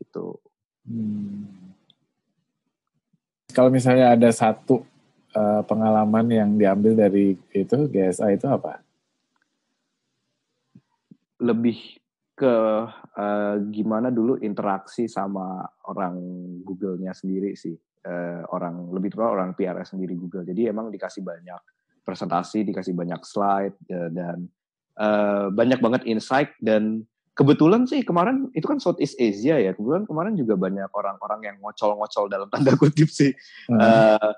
gitu. 0.00 0.40
Hmm. 0.88 1.74
Kalau 3.50 3.68
misalnya 3.68 4.14
ada 4.14 4.30
satu 4.30 4.86
uh, 5.34 5.62
pengalaman 5.66 6.26
yang 6.30 6.50
diambil 6.54 6.94
dari 6.94 7.34
itu 7.50 7.76
GSA 7.90 8.38
itu 8.38 8.46
apa? 8.46 8.85
Lebih 11.42 12.00
ke 12.36 12.54
uh, 13.16 13.56
gimana 13.72 14.12
dulu 14.12 14.36
interaksi 14.44 15.08
sama 15.08 15.64
orang 15.88 16.20
Google-nya 16.62 17.16
sendiri 17.16 17.56
sih. 17.56 17.72
Uh, 18.06 18.46
orang 18.54 18.92
lebih 18.94 19.10
tua 19.18 19.34
orang 19.34 19.56
PR 19.58 19.82
sendiri 19.82 20.14
Google. 20.14 20.46
Jadi 20.46 20.70
emang 20.70 20.92
dikasih 20.92 21.26
banyak 21.26 21.58
presentasi, 22.06 22.62
dikasih 22.62 22.94
banyak 22.94 23.18
slide 23.26 23.74
uh, 23.90 24.10
dan 24.12 24.46
uh, 25.00 25.48
banyak 25.50 25.80
banget 25.82 26.06
insight 26.06 26.54
dan 26.62 27.02
kebetulan 27.34 27.82
sih 27.88 28.06
kemarin 28.06 28.52
itu 28.54 28.68
kan 28.68 28.78
Southeast 28.78 29.16
Asia 29.18 29.58
ya. 29.58 29.72
Kebetulan 29.74 30.04
kemarin 30.06 30.36
juga 30.36 30.54
banyak 30.60 30.92
orang-orang 30.92 31.40
yang 31.50 31.56
ngocol-ngocol 31.64 32.28
dalam 32.28 32.46
tanda 32.52 32.76
kutip 32.78 33.08
sih. 33.08 33.32
Hmm. 33.66 33.80
Uh, 33.80 34.32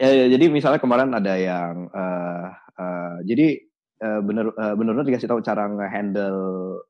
ya, 0.00 0.10
ya, 0.10 0.26
jadi 0.32 0.44
misalnya 0.48 0.80
kemarin 0.80 1.12
ada 1.12 1.34
yang 1.36 1.92
uh, 1.92 2.46
uh, 2.72 3.16
jadi 3.22 3.67
uh, 4.02 4.20
bener 4.22 4.50
uh, 4.54 4.74
bener-bener 4.74 5.06
dikasih 5.14 5.30
tahu 5.30 5.40
cara 5.42 5.66
ngehandle 5.66 6.40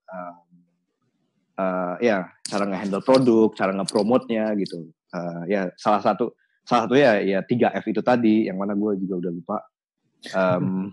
uh, 0.09 0.35
uh, 1.59 1.95
ya 2.01 2.31
cara 2.47 2.65
ngehandle 2.65 3.05
produk, 3.05 3.53
cara 3.53 3.73
ngepromotnya 3.75 4.55
gitu. 4.57 4.89
Uh, 5.09 5.45
ya 5.49 5.73
salah 5.81 6.05
satu 6.05 6.37
salah 6.69 6.85
satu 6.85 6.95
ya 7.01 7.21
ya 7.25 7.41
3 7.41 7.81
F 7.81 7.85
itu 7.89 8.01
tadi 8.05 8.49
yang 8.49 8.61
mana 8.61 8.77
gue 8.77 9.01
juga 9.01 9.25
udah 9.25 9.33
lupa. 9.33 9.59
Um, 10.35 10.93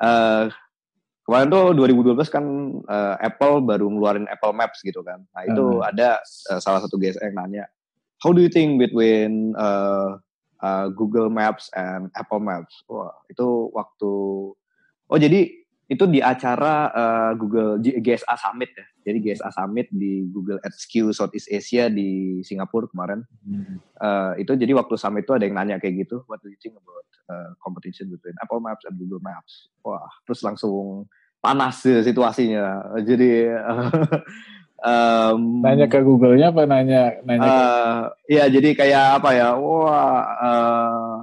uh, 0.00 0.48
kemarin 1.24 1.48
tuh 1.48 1.72
2012 1.76 2.20
kan 2.28 2.44
uh, 2.84 3.16
Apple 3.20 3.64
baru 3.64 3.88
ngeluarin 3.88 4.28
Apple 4.28 4.52
Maps 4.52 4.84
gitu 4.84 5.00
kan. 5.00 5.24
Nah 5.32 5.42
itu 5.48 5.80
hmm. 5.80 5.88
ada 5.88 6.20
uh, 6.52 6.60
salah 6.60 6.84
satu 6.84 7.00
guys 7.00 7.16
yang 7.20 7.36
nanya, 7.36 7.64
how 8.20 8.32
do 8.32 8.44
you 8.44 8.52
think 8.52 8.76
between 8.76 9.56
uh, 9.56 10.20
uh, 10.60 10.86
Google 10.92 11.32
Maps 11.32 11.72
and 11.72 12.12
Apple 12.16 12.40
Maps? 12.40 12.84
Wah 12.88 13.12
itu 13.28 13.72
waktu 13.72 14.12
Oh 15.08 15.20
jadi 15.20 15.64
itu 15.84 16.04
di 16.08 16.24
acara 16.24 16.88
uh, 16.96 17.32
Google 17.36 17.76
GSA 17.80 18.34
Summit 18.40 18.72
ya. 18.72 18.86
Jadi 19.04 19.18
GSA 19.20 19.52
Summit 19.52 19.92
di 19.92 20.24
Google 20.32 20.56
HQ 20.64 21.12
Southeast 21.12 21.52
Asia 21.52 21.92
di 21.92 22.40
Singapura 22.40 22.88
kemarin. 22.88 23.20
Hmm. 23.44 23.76
Uh, 24.00 24.32
itu 24.40 24.56
jadi 24.56 24.72
waktu 24.72 24.96
summit 24.96 25.28
itu 25.28 25.36
ada 25.36 25.44
yang 25.44 25.60
nanya 25.60 25.76
kayak 25.76 26.08
gitu, 26.08 26.24
what 26.24 26.40
do 26.40 26.48
you 26.48 26.56
think 26.56 26.72
about 26.80 27.04
uh, 27.28 27.52
competition 27.60 28.08
between 28.08 28.32
Apple 28.40 28.64
Maps 28.64 28.88
and 28.88 28.96
Google 28.96 29.20
Maps? 29.20 29.68
Wah, 29.84 30.08
terus 30.24 30.40
langsung 30.40 31.04
panas 31.44 31.84
sih 31.84 32.00
situasinya. 32.00 32.96
Jadi 33.04 33.52
um, 34.88 35.60
nanya 35.60 35.84
ke 35.84 36.00
Google-nya 36.00 36.48
apa 36.48 36.64
nanya 36.64 37.20
nanya? 37.28 37.44
Uh, 37.44 38.02
ke... 38.24 38.40
Ya 38.40 38.44
jadi 38.48 38.72
kayak 38.72 39.20
apa 39.20 39.30
ya? 39.36 39.52
Wah, 39.60 40.24
uh, 40.40 41.16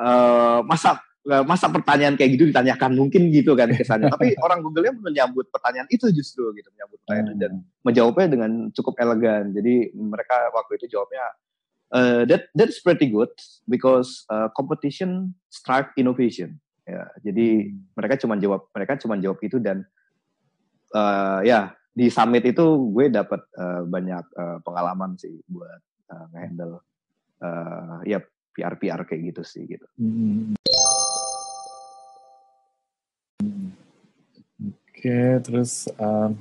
uh, 0.00 0.58
masa 0.64 1.04
masa 1.44 1.68
pertanyaan 1.68 2.16
kayak 2.16 2.40
gitu 2.40 2.48
ditanyakan 2.48 2.96
mungkin 2.96 3.28
gitu 3.28 3.52
kan 3.52 3.68
kesannya 3.68 4.08
tapi 4.14 4.32
orang 4.40 4.64
Google-nya 4.64 4.96
menyambut 4.96 5.52
pertanyaan 5.52 5.84
itu 5.92 6.08
justru 6.08 6.48
gitu 6.56 6.72
menyambut 6.72 6.98
pertanyaan 7.04 7.28
hmm. 7.36 7.40
dan 7.40 7.52
menjawabnya 7.84 8.28
dengan 8.32 8.50
cukup 8.72 8.96
elegan 8.96 9.52
jadi 9.52 9.92
mereka 9.92 10.48
waktu 10.56 10.80
itu 10.80 10.96
jawabnya 10.96 11.24
uh, 11.92 12.22
that 12.24 12.48
that's 12.56 12.80
pretty 12.80 13.12
good 13.12 13.28
because 13.68 14.24
uh, 14.32 14.48
competition 14.56 15.36
strive 15.52 15.92
innovation 16.00 16.56
ya 16.88 17.04
jadi 17.20 17.68
hmm. 17.68 17.92
mereka 17.92 18.16
cuma 18.16 18.40
jawab 18.40 18.64
mereka 18.72 18.96
cuma 18.96 19.20
jawab 19.20 19.36
itu 19.44 19.60
dan 19.60 19.84
uh, 20.96 21.44
ya 21.44 21.76
di 21.92 22.08
summit 22.08 22.46
itu 22.46 22.64
gue 22.94 23.10
dapat 23.12 23.42
uh, 23.58 23.82
banyak 23.84 24.24
uh, 24.38 24.58
pengalaman 24.64 25.18
sih 25.18 25.34
buat 25.50 25.82
uh, 26.08 26.24
ngehandle 26.32 26.80
uh, 27.42 28.00
ya 28.06 28.22
PR 28.58 28.74
PR 28.74 29.00
kayak 29.06 29.34
gitu 29.34 29.42
sih 29.46 29.62
gitu. 29.70 29.86
Hmm. 29.98 30.58
Oke, 34.98 35.14
terus 35.46 35.86
um, 35.94 36.34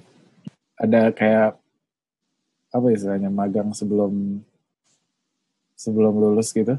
ada 0.82 1.14
kayak 1.14 1.62
apa 2.74 2.88
istilahnya 2.90 3.30
magang 3.30 3.70
sebelum 3.70 4.42
sebelum 5.78 6.18
lulus 6.18 6.50
gitu? 6.58 6.74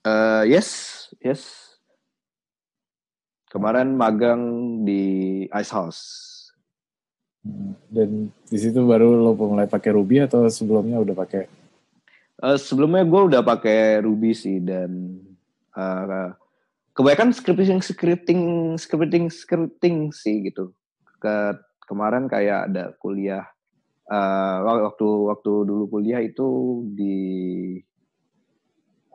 Uh, 0.00 0.48
yes, 0.48 0.96
yes. 1.20 1.76
Kemarin 3.52 4.00
magang 4.00 4.40
di 4.88 5.44
Ice 5.52 5.68
House. 5.76 6.00
Hmm, 7.44 7.76
dan 7.92 8.32
di 8.48 8.56
situ 8.56 8.80
baru 8.80 9.12
lo 9.12 9.36
mulai 9.36 9.68
pakai 9.68 9.92
Ruby 9.92 10.24
atau 10.24 10.48
sebelumnya 10.48 11.04
udah 11.04 11.12
pakai? 11.12 11.52
Uh, 12.40 12.56
sebelumnya 12.56 13.04
gue 13.04 13.36
udah 13.36 13.44
pakai 13.44 14.00
Ruby 14.00 14.32
sih 14.32 14.56
dan 14.64 15.20
uh, 15.76 16.32
kebanyakan 16.96 17.36
scripting 17.36 17.84
scripting 17.84 18.42
scripting 18.80 19.28
scripting 19.28 20.16
sih 20.16 20.48
gitu. 20.48 20.72
Ke 21.18 21.58
kemarin 21.84 22.30
kayak 22.30 22.70
ada 22.70 22.94
kuliah 23.00 23.44
uh, 24.08 24.56
waktu 24.88 25.06
waktu 25.06 25.52
dulu 25.68 25.84
kuliah 25.88 26.20
itu 26.24 26.80
di 26.92 27.18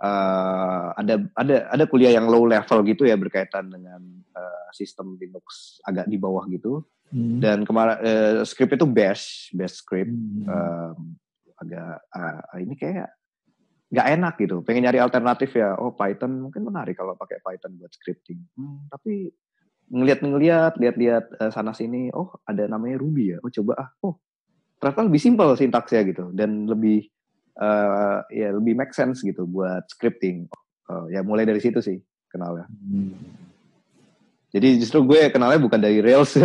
uh, 0.02 0.94
ada 0.98 1.22
ada 1.38 1.56
ada 1.70 1.84
kuliah 1.90 2.14
yang 2.14 2.30
low 2.30 2.46
level 2.46 2.82
gitu 2.86 3.06
ya 3.06 3.18
berkaitan 3.18 3.70
dengan 3.70 4.02
uh, 4.34 4.68
sistem 4.74 5.18
Linux 5.18 5.80
agak 5.86 6.10
di 6.10 6.18
bawah 6.18 6.46
gitu. 6.50 6.86
Hmm. 7.14 7.38
Dan 7.38 7.62
kemarin 7.62 7.98
uh, 8.02 8.42
script 8.42 8.74
itu 8.74 8.90
Bash, 8.90 9.54
Bash 9.54 9.78
script 9.78 10.10
hmm. 10.10 10.50
um, 10.50 11.14
agak 11.62 12.02
uh, 12.10 12.58
ini 12.58 12.74
kayak 12.74 13.14
nggak 13.94 14.08
enak 14.18 14.34
gitu. 14.42 14.66
Pengen 14.66 14.90
nyari 14.90 14.98
alternatif 14.98 15.54
ya. 15.54 15.78
Oh 15.78 15.94
Python 15.94 16.50
mungkin 16.50 16.66
menarik 16.66 16.98
kalau 16.98 17.14
pakai 17.14 17.38
Python 17.46 17.78
buat 17.78 17.94
scripting. 17.94 18.42
Hmm, 18.58 18.90
tapi 18.90 19.30
ngelihat-ngelihat, 19.94 20.82
lihat-lihat 20.82 21.26
uh, 21.38 21.52
sana 21.54 21.78
sini, 21.78 22.10
oh 22.10 22.34
ada 22.50 22.66
namanya 22.66 22.98
Ruby 22.98 23.38
ya. 23.38 23.38
Oh 23.46 23.54
coba 23.54 23.74
ah. 23.78 23.90
Oh 24.02 24.18
ternyata 24.84 25.08
lebih 25.08 25.22
simpel 25.24 25.48
sintaksnya 25.56 26.04
gitu 26.04 26.36
dan 26.36 26.68
lebih 26.68 27.08
uh, 27.56 28.20
ya 28.28 28.52
lebih 28.52 28.76
make 28.76 28.92
sense 28.92 29.24
gitu 29.24 29.48
buat 29.48 29.88
scripting. 29.88 30.52
Uh, 30.92 31.08
ya 31.08 31.24
mulai 31.24 31.48
dari 31.48 31.64
situ 31.64 31.80
sih 31.80 32.04
kenalnya. 32.28 32.68
Hmm. 32.68 33.16
Jadi 34.54 34.84
justru 34.84 35.02
gue 35.08 35.32
kenalnya 35.32 35.58
bukan 35.58 35.80
dari 35.80 36.04
Rails, 36.04 36.36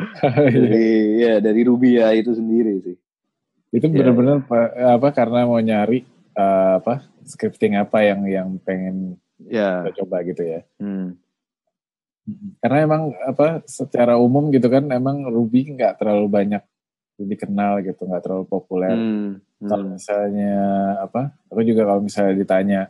dari 0.58 1.22
ya 1.22 1.38
dari 1.38 1.62
Ruby 1.62 2.02
ya 2.02 2.10
itu 2.12 2.34
sendiri 2.34 2.82
sih. 2.82 2.96
Itu 3.70 3.86
ya. 3.88 3.94
benar-benar 3.94 4.42
ya. 4.42 4.98
apa 4.98 5.08
karena 5.14 5.46
mau 5.46 5.62
nyari 5.62 6.02
uh, 6.34 6.82
apa 6.82 7.06
scripting 7.24 7.78
apa 7.78 8.04
yang 8.04 8.20
yang 8.26 8.48
pengen 8.58 9.16
ya. 9.38 9.86
coba 10.02 10.26
gitu 10.26 10.42
ya. 10.42 10.60
Hmm. 10.82 11.14
Karena 12.60 12.78
emang 12.88 13.02
apa 13.20 13.60
secara 13.68 14.16
umum 14.16 14.48
gitu 14.48 14.72
kan 14.72 14.88
emang 14.88 15.28
Ruby 15.28 15.76
nggak 15.76 16.00
terlalu 16.00 16.26
banyak 16.32 16.62
dikenal 17.20 17.84
gitu 17.84 18.08
nggak 18.08 18.22
terlalu 18.24 18.44
populer. 18.48 18.96
Hmm. 18.96 19.44
Hmm. 19.60 19.68
Kalau 19.70 19.86
misalnya 19.92 20.54
apa? 21.04 21.36
Aku 21.52 21.60
juga 21.62 21.86
kalau 21.86 22.00
misalnya 22.02 22.34
ditanya 22.34 22.80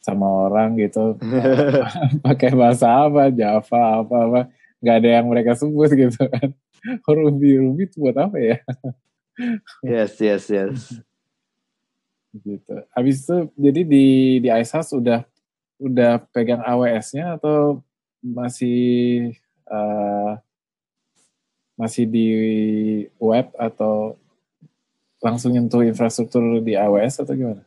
sama 0.00 0.48
orang 0.48 0.80
gitu 0.80 1.20
pakai 2.26 2.56
bahasa 2.56 2.88
apa, 3.04 3.28
Java 3.28 4.00
apa 4.00 4.16
apa, 4.16 4.40
nggak 4.80 4.96
ada 4.96 5.08
yang 5.20 5.26
mereka 5.28 5.52
sebut 5.58 5.92
gitu 5.92 6.24
kan. 6.30 6.54
Ruby 7.06 7.60
Ruby 7.60 7.84
itu 7.90 8.00
buat 8.00 8.16
apa 8.16 8.38
ya? 8.40 8.56
yes 9.84 10.16
yes 10.22 10.48
yes. 10.48 10.80
gitu. 12.30 12.74
Habis 12.94 13.26
itu 13.26 13.36
jadi 13.58 13.80
di 13.82 14.06
di 14.40 14.48
ISAS 14.48 14.94
udah 14.94 15.26
udah 15.80 16.22
pegang 16.30 16.62
AWS-nya 16.62 17.40
atau 17.40 17.82
masih 18.20 19.32
uh, 19.68 20.36
masih 21.80 22.04
di 22.04 22.28
web 23.16 23.48
atau 23.56 24.20
langsung 25.24 25.52
nyentuh 25.52 25.84
infrastruktur 25.84 26.60
di 26.60 26.76
AWS 26.76 27.24
atau 27.24 27.34
gimana? 27.36 27.64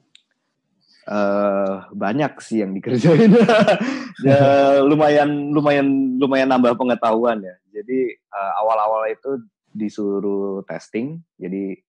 Uh, 1.03 1.83
banyak 1.91 2.31
sih 2.39 2.63
yang 2.63 2.72
dikerjain. 2.72 3.33
ya, 4.27 4.39
lumayan 4.86 5.51
lumayan 5.51 6.15
lumayan 6.15 6.48
nambah 6.48 6.79
pengetahuan 6.79 7.43
ya. 7.43 7.55
Jadi 7.74 8.15
uh, 8.31 8.51
awal-awal 8.63 9.12
itu 9.12 9.41
disuruh 9.74 10.63
testing. 10.63 11.19
Jadi 11.36 11.81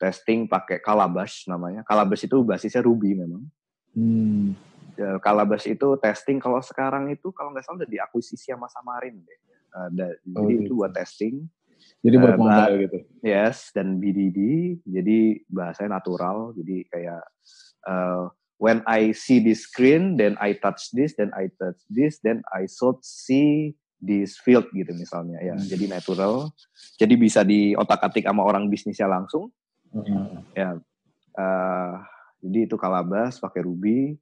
testing 0.00 0.48
pakai 0.48 0.80
Calabash 0.80 1.50
namanya. 1.50 1.84
Calabash 1.84 2.24
itu 2.24 2.40
basisnya 2.46 2.80
Ruby 2.80 3.12
memang. 3.18 3.44
Hmm. 3.92 4.56
Ya, 4.94 5.18
Calabash 5.18 5.66
itu 5.66 5.98
testing 5.98 6.38
kalau 6.38 6.62
sekarang 6.62 7.10
itu 7.10 7.34
kalau 7.34 7.50
nggak 7.50 7.66
salah 7.66 7.82
udah 7.82 7.90
diakuisisi 7.90 8.54
sama 8.54 8.70
Samarin 8.70 9.18
deh. 9.20 9.40
Uh, 9.76 9.90
oh, 10.32 10.46
jadi 10.46 10.52
gitu. 10.56 10.62
itu 10.64 10.72
buat 10.78 10.92
testing. 10.94 11.34
Jadi 12.00 12.16
buat 12.22 12.34
uh, 12.36 12.40
mobile 12.40 12.76
gitu. 12.86 12.98
Yes, 13.20 13.74
dan 13.74 13.98
BDD, 13.98 14.38
jadi 14.86 15.42
bahasanya 15.50 15.98
natural, 16.00 16.54
jadi 16.54 16.86
kayak 16.88 17.22
uh, 17.88 18.30
when 18.56 18.80
I 18.88 19.12
see 19.12 19.42
this 19.42 19.68
screen, 19.68 20.16
then 20.16 20.38
I 20.40 20.56
touch 20.56 20.92
this, 20.92 21.16
then 21.16 21.32
I 21.36 21.52
touch 21.56 21.80
this, 21.90 22.20
then 22.24 22.46
I 22.52 22.70
should 22.70 23.00
see 23.04 23.76
this 24.00 24.36
field 24.40 24.68
gitu 24.72 24.92
misalnya 24.92 25.40
ya. 25.40 25.56
Hmm. 25.56 25.66
Jadi 25.66 25.84
natural, 25.88 26.52
jadi 27.00 27.14
bisa 27.16 27.40
di 27.44 27.72
otak-atik 27.76 28.24
sama 28.24 28.44
orang 28.44 28.68
bisnisnya 28.68 29.08
langsung. 29.08 29.52
Hmm. 29.92 30.44
Ya, 30.52 30.76
uh, 31.36 31.92
jadi 32.44 32.68
itu 32.68 32.76
kalabas 32.76 33.40
pakai 33.40 33.64
Ruby. 33.64 34.16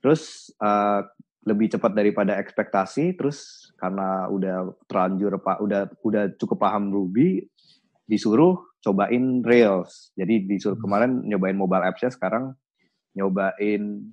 Terus 0.00 0.48
uh, 0.60 1.04
lebih 1.48 1.72
cepat 1.72 1.96
daripada 1.96 2.36
ekspektasi 2.36 3.16
terus 3.16 3.72
karena 3.80 4.28
udah 4.28 4.76
terlanjur 4.84 5.40
pak 5.40 5.56
udah 5.64 5.88
udah 6.04 6.36
cukup 6.36 6.60
paham 6.60 6.92
Ruby 6.92 7.40
disuruh 8.04 8.60
cobain 8.84 9.40
Rails 9.40 10.12
jadi 10.12 10.44
disuruh 10.44 10.76
hmm. 10.76 10.84
kemarin 10.84 11.12
nyobain 11.24 11.56
mobile 11.56 11.86
appsnya 11.88 12.12
sekarang 12.12 12.52
nyobain 13.16 14.12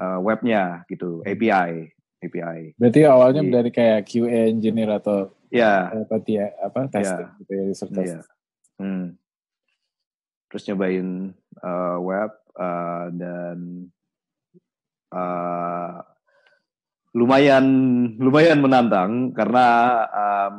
uh, 0.00 0.18
webnya 0.24 0.88
gitu 0.88 1.20
API 1.28 1.92
API 2.24 2.72
berarti 2.80 3.00
awalnya 3.04 3.42
jadi, 3.44 3.52
dari 3.52 3.70
kayak 3.70 4.00
QA 4.08 4.48
engineer 4.48 4.90
atau 4.96 5.28
ya 5.52 5.92
apa 5.92 6.16
dia 6.24 6.56
apa 6.64 6.88
testing 6.88 7.28
ya, 7.28 7.38
gitu 7.44 7.52
ya 7.52 7.62
user 7.68 7.88
ya. 7.92 8.20
Hmm. 8.80 9.06
terus 10.48 10.64
nyobain 10.64 11.36
uh, 11.60 11.98
web 12.00 12.32
uh, 12.56 13.12
dan 13.12 13.88
uh, 15.12 16.00
lumayan 17.16 17.66
lumayan 18.20 18.60
menantang 18.60 19.32
karena 19.32 19.66
um, 20.12 20.56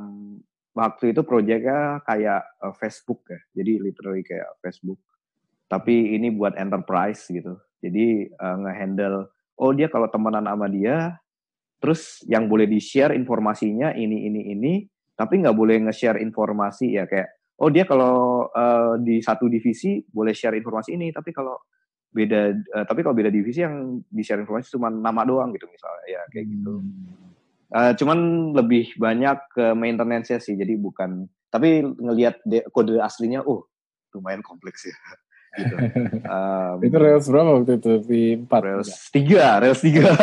waktu 0.74 1.12
itu 1.12 1.22
proyeknya 1.28 2.00
kayak 2.08 2.42
uh, 2.64 2.74
Facebook 2.74 3.28
ya, 3.28 3.40
jadi 3.58 3.84
literally 3.84 4.24
kayak 4.24 4.48
Facebook. 4.64 5.00
Tapi 5.70 6.18
ini 6.18 6.34
buat 6.34 6.58
enterprise 6.58 7.30
gitu. 7.30 7.60
Jadi 7.80 8.26
uh, 8.34 8.58
ngehandle, 8.66 9.30
oh 9.62 9.72
dia 9.72 9.86
kalau 9.88 10.10
temenan 10.10 10.50
sama 10.50 10.66
dia, 10.66 11.22
terus 11.78 12.26
yang 12.26 12.50
boleh 12.50 12.66
di 12.66 12.82
share 12.82 13.14
informasinya 13.14 13.94
ini 13.94 14.26
ini 14.28 14.42
ini, 14.52 14.74
tapi 15.14 15.40
nggak 15.40 15.54
boleh 15.54 15.78
nge-share 15.86 16.20
informasi 16.26 16.98
ya 16.98 17.06
kayak, 17.06 17.30
oh 17.62 17.70
dia 17.70 17.86
kalau 17.86 18.50
uh, 18.50 18.98
di 18.98 19.22
satu 19.22 19.46
divisi 19.46 20.02
boleh 20.10 20.34
share 20.34 20.58
informasi 20.58 20.98
ini, 20.98 21.14
tapi 21.14 21.30
kalau 21.30 21.56
beda 22.10 22.58
uh, 22.74 22.86
tapi 22.90 23.06
kalau 23.06 23.14
beda 23.14 23.30
divisi 23.30 23.62
yang 23.62 24.02
di 24.10 24.22
share 24.26 24.42
informasi 24.42 24.74
cuma 24.74 24.90
nama 24.90 25.22
doang 25.26 25.54
gitu 25.54 25.70
misalnya 25.70 26.06
ya 26.10 26.22
kayak 26.34 26.46
gitu 26.50 26.74
uh, 27.74 27.94
cuman 27.94 28.52
lebih 28.58 28.98
banyak 28.98 29.38
ke 29.54 29.66
maintenance 29.78 30.34
sih 30.42 30.58
jadi 30.58 30.74
bukan 30.78 31.30
tapi 31.54 31.86
ngelihat 31.86 32.42
kode 32.74 32.98
aslinya 32.98 33.46
oh 33.46 33.70
lumayan 34.14 34.42
kompleks 34.42 34.90
ya 34.90 34.98
gitu. 35.58 35.76
Um, 36.30 36.78
itu 36.88 36.98
Rails 36.98 37.26
berapa 37.30 37.50
waktu 37.62 37.74
itu? 37.82 37.92
di 38.06 38.22
empat 38.38 38.62
Rails 38.62 38.90
tiga 39.10 39.58
Rails 39.58 39.82
tiga 39.82 40.14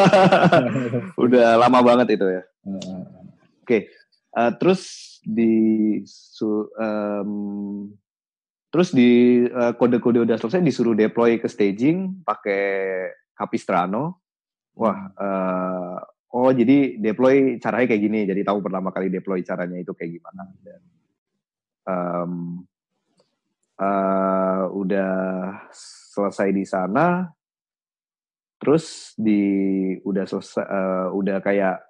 Udah 1.24 1.58
lama 1.58 1.82
banget 1.82 2.18
itu 2.18 2.26
ya. 2.26 2.42
Oke. 2.62 2.86
Okay. 3.66 3.80
Uh, 4.36 4.52
terus 4.60 4.82
di 5.24 5.52
su, 6.04 6.68
um, 6.76 7.88
Terus 8.76 8.92
di 8.92 9.40
uh, 9.48 9.72
kode-kode 9.72 10.28
udah 10.28 10.36
selesai 10.36 10.60
disuruh 10.60 10.92
deploy 10.92 11.40
ke 11.40 11.48
staging 11.48 12.20
pakai 12.20 13.08
Capistrano. 13.32 14.20
Wah, 14.76 15.16
uh, 15.16 15.96
oh 16.36 16.52
jadi 16.52 17.00
deploy 17.00 17.56
caranya 17.56 17.88
kayak 17.88 18.02
gini. 18.04 18.28
Jadi 18.28 18.44
tahu 18.44 18.60
pertama 18.60 18.92
kali 18.92 19.08
deploy 19.08 19.40
caranya 19.40 19.80
itu 19.80 19.96
kayak 19.96 20.20
gimana. 20.20 20.44
Dan, 20.60 20.82
um, 21.88 22.32
uh, 23.80 24.68
udah 24.68 25.12
selesai 26.12 26.52
di 26.52 26.68
sana. 26.68 27.32
Terus 28.60 29.16
di 29.16 29.40
udah 30.04 30.28
selesai, 30.28 30.64
uh, 30.68 31.08
udah 31.16 31.40
kayak 31.40 31.80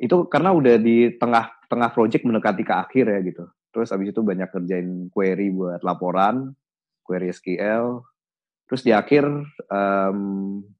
itu 0.00 0.24
karena 0.32 0.56
udah 0.56 0.80
di 0.80 1.20
tengah 1.20 1.52
tengah 1.68 1.92
project 1.92 2.24
mendekati 2.24 2.64
ke 2.64 2.72
akhir 2.72 3.12
ya 3.12 3.20
gitu 3.20 3.44
Terus 3.72 3.92
abis 3.92 4.10
itu 4.10 4.20
banyak 4.24 4.48
kerjain 4.48 5.12
query 5.12 5.52
buat 5.52 5.84
laporan, 5.84 6.56
query 7.04 7.32
SQL. 7.32 8.02
Terus 8.68 8.82
di 8.84 8.92
akhir 8.92 9.24
um, 9.72 10.20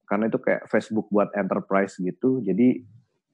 karena 0.04 0.24
itu 0.28 0.38
kayak 0.40 0.68
Facebook 0.68 1.08
buat 1.08 1.32
enterprise 1.32 1.96
gitu, 1.96 2.44
jadi 2.44 2.84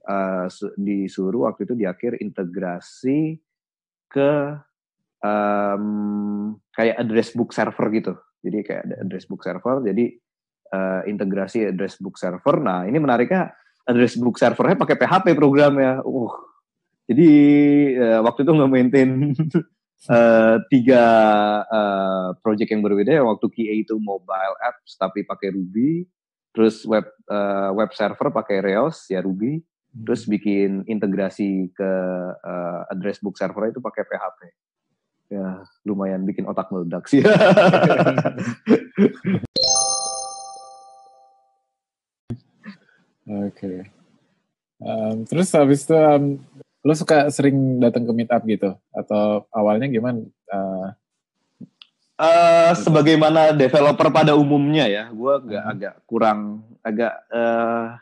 uh, 0.07 0.47
disuruh 0.79 1.51
waktu 1.51 1.67
itu 1.67 1.75
di 1.75 1.87
akhir 1.87 2.23
integrasi 2.23 3.39
ke 4.11 4.31
um, 5.23 6.55
kayak 6.71 7.03
address 7.03 7.35
book 7.35 7.51
server 7.51 7.87
gitu. 7.91 8.15
Jadi 8.47 8.59
kayak 8.63 8.83
ada 8.87 8.97
address 9.03 9.27
book 9.27 9.43
server, 9.43 9.83
jadi 9.83 10.05
uh, 10.71 11.03
integrasi 11.09 11.75
address 11.75 11.99
book 11.99 12.15
server. 12.15 12.63
Nah 12.63 12.87
ini 12.87 12.99
menariknya 13.03 13.51
address 13.89 14.15
book 14.17 14.37
servernya 14.37 14.79
pakai 14.79 14.97
PHP 14.97 15.27
programnya. 15.35 16.01
Uh, 16.05 16.31
jadi 17.05 17.31
uh, 18.01 18.21
waktu 18.25 18.49
itu 18.49 18.53
nggak 18.57 18.73
maintain 18.73 19.37
uh, 20.09 20.57
tiga 20.73 21.05
uh, 21.69 22.33
project 22.41 22.73
yang 22.73 22.81
berbeda. 22.81 23.21
Waktu 23.21 23.47
QA 23.53 23.75
itu 23.85 24.01
mobile 24.01 24.57
apps 24.65 24.97
tapi 24.97 25.21
pakai 25.29 25.53
Ruby, 25.53 26.09
terus 26.57 26.81
web 26.89 27.05
uh, 27.29 27.77
web 27.77 27.93
server 27.93 28.33
pakai 28.33 28.65
Rails 28.65 29.05
ya 29.13 29.21
Ruby, 29.21 29.61
terus 29.93 30.25
hmm. 30.25 30.31
bikin 30.33 30.71
integrasi 30.89 31.69
ke 31.77 31.93
uh, 32.41 32.89
address 32.89 33.21
book 33.21 33.37
server 33.37 33.69
itu 33.69 33.85
pakai 33.85 34.09
PHP. 34.09 34.41
Ya 35.29 35.61
lumayan 35.85 36.25
bikin 36.25 36.49
otak 36.49 36.73
meledak 36.73 37.05
sih. 37.05 37.21
Oke. 43.25 43.57
Okay. 43.57 43.79
Um, 44.85 45.25
terus 45.25 45.49
habis 45.57 45.89
itu 45.89 45.97
um, 45.97 46.45
lo 46.85 46.93
suka 46.93 47.33
sering 47.33 47.81
datang 47.81 48.05
ke 48.05 48.13
meet 48.13 48.29
up 48.29 48.45
gitu 48.45 48.77
atau 48.93 49.49
awalnya 49.51 49.89
gimana? 49.89 50.21
Uh, 50.53 50.89
uh, 52.21 52.71
sebagaimana 52.77 53.57
developer 53.57 54.13
pada 54.13 54.37
umumnya 54.37 54.85
ya, 54.85 55.05
gue 55.09 55.33
agak 55.33 55.63
hmm. 55.65 55.73
agak 55.73 55.95
kurang 56.05 56.41
agak 56.85 57.15
uh, 57.33 57.97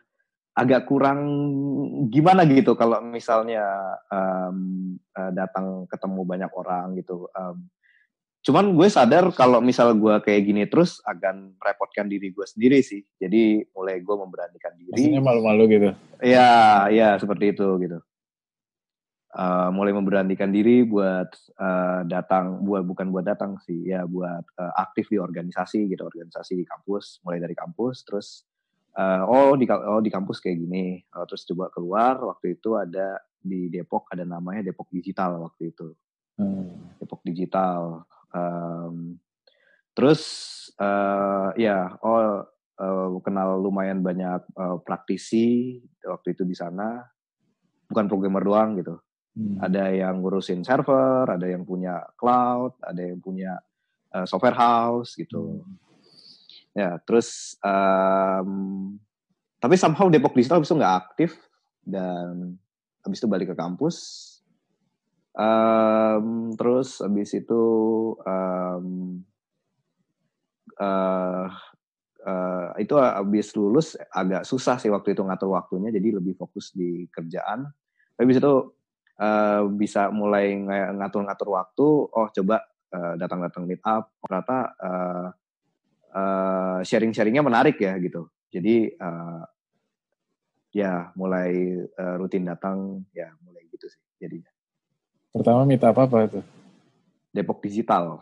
agak 0.53 0.83
kurang 0.85 1.21
gimana 2.11 2.43
gitu 2.45 2.75
kalau 2.75 3.01
misalnya 3.01 3.63
um, 4.11 4.99
uh, 5.15 5.31
datang 5.31 5.87
ketemu 5.87 6.21
banyak 6.27 6.53
orang 6.53 6.99
gitu. 6.99 7.31
Um, 7.33 7.71
Cuman 8.43 8.75
gue 8.75 8.91
sadar 8.91 9.31
kalau 9.39 9.63
misal 9.63 9.95
gue 9.95 10.19
kayak 10.19 10.43
gini 10.43 10.67
terus 10.67 10.99
akan 11.07 11.55
merepotkan 11.63 12.11
diri 12.11 12.35
gue 12.35 12.43
sendiri 12.43 12.83
sih. 12.83 12.99
Jadi 13.23 13.63
mulai 13.71 14.03
gue 14.03 14.17
memberanikan 14.19 14.75
diri. 14.75 14.91
Maksudnya 14.91 15.23
malu-malu 15.23 15.63
gitu? 15.71 15.91
Iya, 16.19 16.51
iya 16.91 17.09
seperti 17.23 17.55
itu 17.55 17.67
gitu. 17.79 18.03
Uh, 19.33 19.73
mulai 19.73 19.97
memberanikan 19.97 20.53
diri 20.53 20.85
buat 20.85 21.33
uh, 21.57 22.05
datang, 22.05 22.61
buat 22.69 22.85
bukan 22.85 23.09
buat 23.09 23.25
datang 23.25 23.57
sih, 23.65 23.89
ya 23.89 24.05
buat 24.05 24.45
uh, 24.61 24.73
aktif 24.77 25.09
di 25.09 25.17
organisasi 25.17 25.89
gitu, 25.89 26.05
organisasi 26.05 26.53
di 26.53 26.69
kampus, 26.69 27.25
mulai 27.25 27.41
dari 27.41 27.57
kampus, 27.57 28.05
terus 28.05 28.45
uh, 28.93 29.25
oh 29.25 29.57
di 29.57 29.65
oh 29.73 30.05
di 30.05 30.13
kampus 30.13 30.37
kayak 30.37 30.61
gini, 30.61 31.01
uh, 31.17 31.25
terus 31.25 31.49
coba 31.49 31.73
keluar. 31.73 32.21
Waktu 32.21 32.61
itu 32.61 32.77
ada 32.77 33.25
di 33.41 33.73
Depok 33.73 34.13
ada 34.13 34.29
namanya 34.29 34.69
Depok 34.69 34.93
Digital 34.93 35.41
waktu 35.41 35.73
itu, 35.73 35.97
hmm. 36.37 37.01
Depok 37.01 37.25
Digital 37.25 38.05
Um, 38.33 39.21
terus 39.93 40.23
uh, 40.81 41.53
ya, 41.61 41.93
oh 42.01 42.49
uh, 42.81 43.09
kenal 43.21 43.61
lumayan 43.61 44.01
banyak 44.01 44.41
uh, 44.57 44.81
praktisi 44.81 45.79
waktu 46.01 46.33
itu 46.33 46.49
di 46.49 46.57
sana, 46.57 47.05
bukan 47.93 48.09
programmer 48.09 48.41
doang 48.41 48.81
gitu. 48.81 48.97
Hmm. 49.33 49.57
Ada 49.65 49.93
yang 49.97 50.21
ngurusin 50.21 50.61
server, 50.61 51.25
ada 51.25 51.47
yang 51.49 51.65
punya 51.65 52.05
cloud, 52.21 52.77
ada 52.85 53.01
yang 53.01 53.19
punya 53.19 53.57
uh, 54.13 54.29
software 54.29 54.57
house 54.57 55.17
gitu. 55.17 55.65
Hmm. 55.65 55.77
Ya, 56.73 56.97
terus 57.05 57.57
um, 57.61 58.97
tapi 59.61 59.77
somehow 59.77 60.09
Depok 60.09 60.37
Digital 60.37 60.61
habis 60.61 60.73
itu 60.73 60.77
nggak 60.81 60.97
aktif 61.05 61.31
dan 61.85 62.57
habis 63.05 63.21
itu 63.21 63.29
balik 63.29 63.53
ke 63.53 63.57
kampus 63.57 64.33
Um, 65.33 66.53
terus 66.61 67.01
habis 67.01 67.33
itu 67.33 67.65
um, 68.21 68.87
uh, 70.77 71.49
uh, 72.21 72.69
itu 72.77 72.93
habis 73.01 73.49
lulus 73.57 73.97
agak 74.13 74.45
susah 74.45 74.77
sih 74.77 74.93
waktu 74.93 75.17
itu 75.17 75.25
ngatur 75.25 75.57
waktunya 75.57 75.89
jadi 75.89 76.21
lebih 76.21 76.37
fokus 76.37 76.77
di 76.77 77.09
kerjaan. 77.09 77.65
Tapi 78.13 78.29
habis 78.29 78.45
itu 78.45 78.55
uh, 79.23 79.63
bisa 79.71 80.11
mulai 80.11 80.59
ngatur-ngatur 80.99 81.49
waktu. 81.55 81.87
Oh 82.11 82.27
coba 82.35 82.67
uh, 82.91 83.15
datang-datang 83.15 83.63
meet 83.63 83.83
up. 83.87 84.11
Ternyata 84.19 84.57
uh, 84.83 85.27
uh, 86.11 86.79
sharing-sharingnya 86.83 87.47
menarik 87.47 87.79
ya 87.79 87.95
gitu. 88.03 88.27
Jadi 88.51 88.99
uh, 88.99 89.47
ya 90.75 91.15
mulai 91.15 91.79
uh, 91.95 92.15
rutin 92.19 92.49
datang 92.49 93.07
ya 93.15 93.31
mulai 93.47 93.63
gitu 93.71 93.87
sih 93.87 94.03
jadinya. 94.19 94.51
Pertama 95.33 95.65
meet 95.65 95.81
up 95.87 95.97
apa 95.97 96.29
tuh? 96.29 96.45
Depok 97.33 97.65
Digital. 97.65 98.21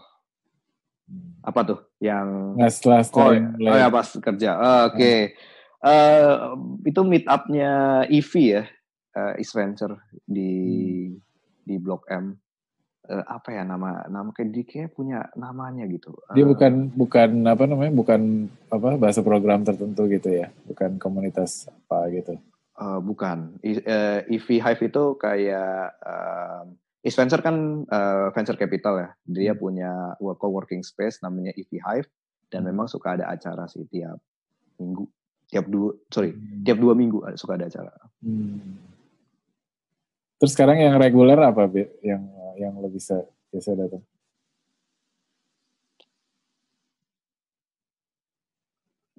Hmm. 1.10 1.34
Apa 1.42 1.60
tuh? 1.66 1.80
Yang 1.98 2.28
nah, 2.54 2.70
setelah, 2.70 3.00
setelah 3.02 3.26
oh, 3.26 3.34
mulai... 3.58 3.70
oh 3.74 3.76
ya 3.82 3.88
pas 3.90 4.08
kerja. 4.14 4.50
Oh, 4.54 4.80
Oke. 4.92 4.94
Okay. 4.94 5.18
Hmm. 5.34 5.58
Uh, 5.80 6.36
itu 6.84 7.00
meet 7.08 7.24
upnya 7.24 8.04
Evi 8.12 8.52
ya, 8.52 8.68
uh, 9.16 9.34
East 9.38 9.54
Venture 9.56 9.98
di 10.26 10.52
hmm. 11.10 11.16
di 11.66 11.74
Blok 11.80 12.06
M. 12.10 12.36
Uh, 13.10 13.26
apa 13.26 13.50
ya 13.50 13.66
nama 13.66 14.06
nama 14.06 14.30
kayak 14.30 14.50
dia 14.54 14.64
kayak 14.68 14.90
punya 14.94 15.26
namanya 15.34 15.88
gitu. 15.88 16.14
Dia 16.36 16.46
uh, 16.46 16.50
bukan 16.52 16.94
bukan 16.94 17.30
apa 17.48 17.64
namanya 17.66 17.92
bukan 17.96 18.46
apa 18.70 19.00
bahasa 19.00 19.24
program 19.24 19.66
tertentu 19.66 20.06
gitu 20.06 20.30
ya, 20.30 20.52
bukan 20.68 21.00
komunitas 21.00 21.66
apa 21.66 22.06
gitu. 22.12 22.38
Uh, 22.76 23.00
bukan. 23.02 23.56
I, 23.66 23.82
uh, 23.82 24.20
EV 24.30 24.62
Hive 24.62 24.82
itu 24.92 25.04
kayak 25.18 25.96
uh, 26.00 26.64
East 27.00 27.16
Venture 27.16 27.40
kan 27.40 27.88
uh, 27.88 28.28
venture 28.36 28.60
capital 28.60 28.94
ya. 29.00 29.10
Dia 29.24 29.52
hmm. 29.56 29.60
punya 29.60 29.92
co-working 30.20 30.84
space 30.84 31.24
namanya 31.24 31.56
EV 31.56 31.80
Hive 31.80 32.08
dan 32.52 32.62
hmm. 32.62 32.68
memang 32.70 32.86
suka 32.86 33.16
ada 33.16 33.32
acara 33.32 33.64
sih 33.70 33.88
tiap 33.88 34.20
minggu, 34.76 35.04
tiap 35.48 35.66
dua 35.70 35.96
sorry 36.12 36.36
hmm. 36.36 36.62
tiap 36.68 36.78
dua 36.78 36.92
minggu 36.92 37.24
suka 37.38 37.56
ada 37.56 37.66
acara. 37.70 37.92
Hmm. 38.20 38.89
Terus 40.40 40.56
sekarang 40.56 40.80
yang 40.80 40.96
reguler 40.96 41.36
apa 41.36 41.68
yang 42.00 42.24
yang 42.56 42.72
lo 42.80 42.88
bisa 42.88 43.20
biasa 43.52 43.76
datang? 43.76 44.02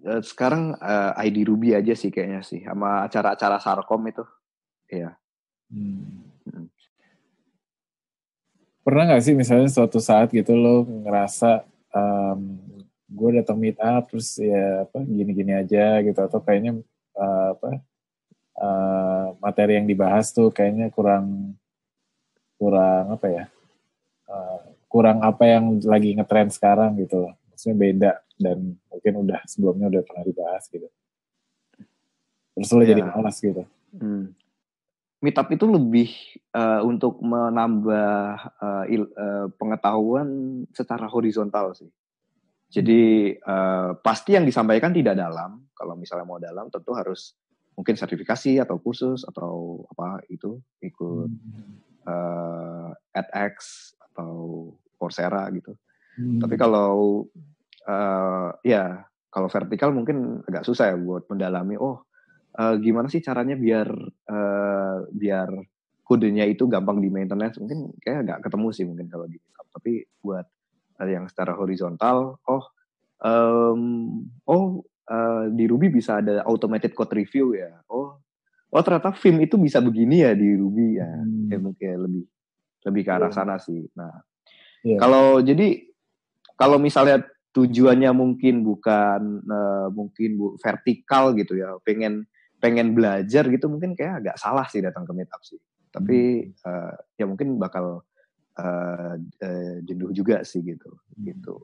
Eh, 0.01 0.21
sekarang 0.25 0.73
uh, 0.81 1.13
eh, 1.21 1.29
ID 1.29 1.45
Ruby 1.45 1.77
aja 1.77 1.93
sih 1.93 2.09
kayaknya 2.09 2.41
sih 2.41 2.65
sama 2.65 3.05
acara-acara 3.05 3.61
Sarkom 3.61 4.01
itu. 4.09 4.25
Iya. 4.89 5.13
Hmm 5.69 6.31
pernah 8.81 9.13
nggak 9.13 9.23
sih 9.23 9.37
misalnya 9.37 9.69
suatu 9.69 10.01
saat 10.01 10.33
gitu 10.33 10.57
lo 10.57 10.83
ngerasa 10.83 11.65
um, 11.93 12.57
gue 13.11 13.29
datang 13.37 13.57
meet 13.61 13.77
up 13.77 14.09
terus 14.09 14.41
ya 14.41 14.89
apa 14.89 15.05
gini-gini 15.05 15.53
aja 15.53 16.01
gitu 16.01 16.17
atau 16.17 16.41
kayaknya 16.41 16.81
uh, 17.13 17.53
apa 17.53 17.77
uh, 18.61 19.33
materi 19.41 19.81
yang 19.81 19.89
dibahas 19.89 20.29
tuh 20.29 20.53
kayaknya 20.53 20.93
kurang 20.93 21.57
kurang 22.61 23.17
apa 23.17 23.27
ya 23.27 23.43
uh, 24.29 24.61
kurang 24.85 25.25
apa 25.25 25.43
yang 25.49 25.81
lagi 25.81 26.13
ngetrend 26.13 26.53
sekarang 26.53 26.93
gitu 27.01 27.25
maksudnya 27.49 27.75
beda 27.75 28.11
dan 28.37 28.77
mungkin 28.93 29.13
udah 29.25 29.41
sebelumnya 29.49 29.89
udah 29.89 30.03
pernah 30.05 30.23
dibahas 30.23 30.63
gitu 30.69 30.87
terus 32.53 32.69
lo 32.69 32.83
ya. 32.85 32.93
jadi 32.93 33.01
malas 33.01 33.41
gitu 33.41 33.65
hmm 33.97 34.37
meetup 35.21 35.47
itu 35.53 35.65
lebih 35.69 36.09
uh, 36.57 36.81
untuk 36.81 37.21
menambah 37.21 38.33
uh, 38.57 38.85
il, 38.89 39.05
uh, 39.13 39.47
pengetahuan 39.53 40.27
secara 40.73 41.05
horizontal 41.05 41.77
sih. 41.77 41.87
Jadi 42.73 43.35
uh, 43.37 43.93
pasti 44.01 44.33
yang 44.33 44.49
disampaikan 44.49 44.89
tidak 44.89 45.13
dalam. 45.13 45.61
Kalau 45.77 45.93
misalnya 45.93 46.25
mau 46.25 46.41
dalam, 46.41 46.73
tentu 46.73 46.97
harus 46.97 47.37
mungkin 47.81 47.97
sertifikasi 47.97 48.61
atau 48.61 48.77
kursus 48.77 49.25
atau 49.25 49.81
apa 49.89 50.21
itu 50.29 50.61
ikut 50.85 51.29
uh, 52.05 52.93
edX 53.09 53.89
atau 53.97 54.69
Coursera 55.01 55.49
gitu. 55.49 55.73
Hmm. 56.13 56.37
Tapi 56.37 56.61
kalau 56.61 57.25
uh, 57.89 58.53
ya 58.61 59.01
kalau 59.33 59.49
vertikal 59.49 59.89
mungkin 59.89 60.45
agak 60.45 60.61
susah 60.61 60.93
ya 60.93 60.97
buat 61.01 61.25
mendalami. 61.25 61.73
Oh 61.81 62.05
uh, 62.53 62.77
gimana 62.77 63.09
sih 63.09 63.25
caranya 63.25 63.57
biar 63.57 63.89
uh, 64.29 64.97
biar 65.09 65.49
kodenya 66.05 66.45
itu 66.45 66.67
gampang 66.69 66.99
di 66.99 67.09
maintenance 67.09 67.57
mungkin 67.57 67.95
kayak 68.03 68.29
nggak 68.29 68.41
ketemu 68.45 68.67
sih 68.75 68.85
mungkin 68.85 69.07
kalau 69.07 69.25
di 69.25 69.39
GitHub 69.39 69.67
tapi 69.71 70.03
buat 70.19 70.45
yang 71.01 71.25
secara 71.25 71.57
horizontal 71.57 72.37
oh 72.45 72.63
um, 73.25 73.81
oh 74.45 74.85
uh, 75.11 75.51
di 75.51 75.67
Ruby 75.67 75.91
bisa 75.91 76.23
ada 76.23 76.47
automated 76.47 76.95
code 76.95 77.11
review 77.11 77.59
ya 77.59 77.83
oh 77.91 78.15
oh 78.71 78.81
ternyata 78.81 79.11
film 79.11 79.43
itu 79.43 79.59
bisa 79.59 79.83
begini 79.83 80.23
ya 80.23 80.31
di 80.31 80.55
Ruby 80.55 80.95
ya 80.95 81.11
hmm. 81.11 81.51
kayak 81.51 81.61
mungkin 81.61 81.95
lebih 82.07 82.23
lebih 82.81 83.01
ke 83.03 83.11
arah 83.11 83.27
yeah. 83.27 83.35
sana 83.35 83.55
sih 83.59 83.83
nah 83.91 84.23
yeah. 84.87 84.95
kalau 84.97 85.43
jadi 85.43 85.91
kalau 86.55 86.79
misalnya 86.79 87.27
tujuannya 87.51 88.15
mungkin 88.15 88.63
bukan 88.63 89.43
uh, 89.43 89.87
mungkin 89.91 90.39
bu, 90.39 90.55
vertikal 90.63 91.35
gitu 91.35 91.59
ya 91.59 91.75
pengen 91.83 92.31
pengen 92.61 92.93
belajar 92.93 93.49
gitu 93.49 93.65
mungkin 93.67 93.97
kayak 93.97 94.23
agak 94.23 94.35
salah 94.37 94.69
sih 94.69 94.79
datang 94.79 95.03
ke 95.03 95.11
meetup 95.17 95.41
sih. 95.41 95.57
Tapi 95.91 96.45
uh, 96.63 96.93
ya 97.17 97.25
mungkin 97.25 97.57
bakal 97.57 98.05
uh, 98.55 99.15
uh, 99.17 99.75
jenuh 99.83 100.13
juga 100.13 100.45
sih 100.45 100.61
gitu. 100.61 100.87
Hmm. 101.17 101.25
Gitu. 101.25 101.55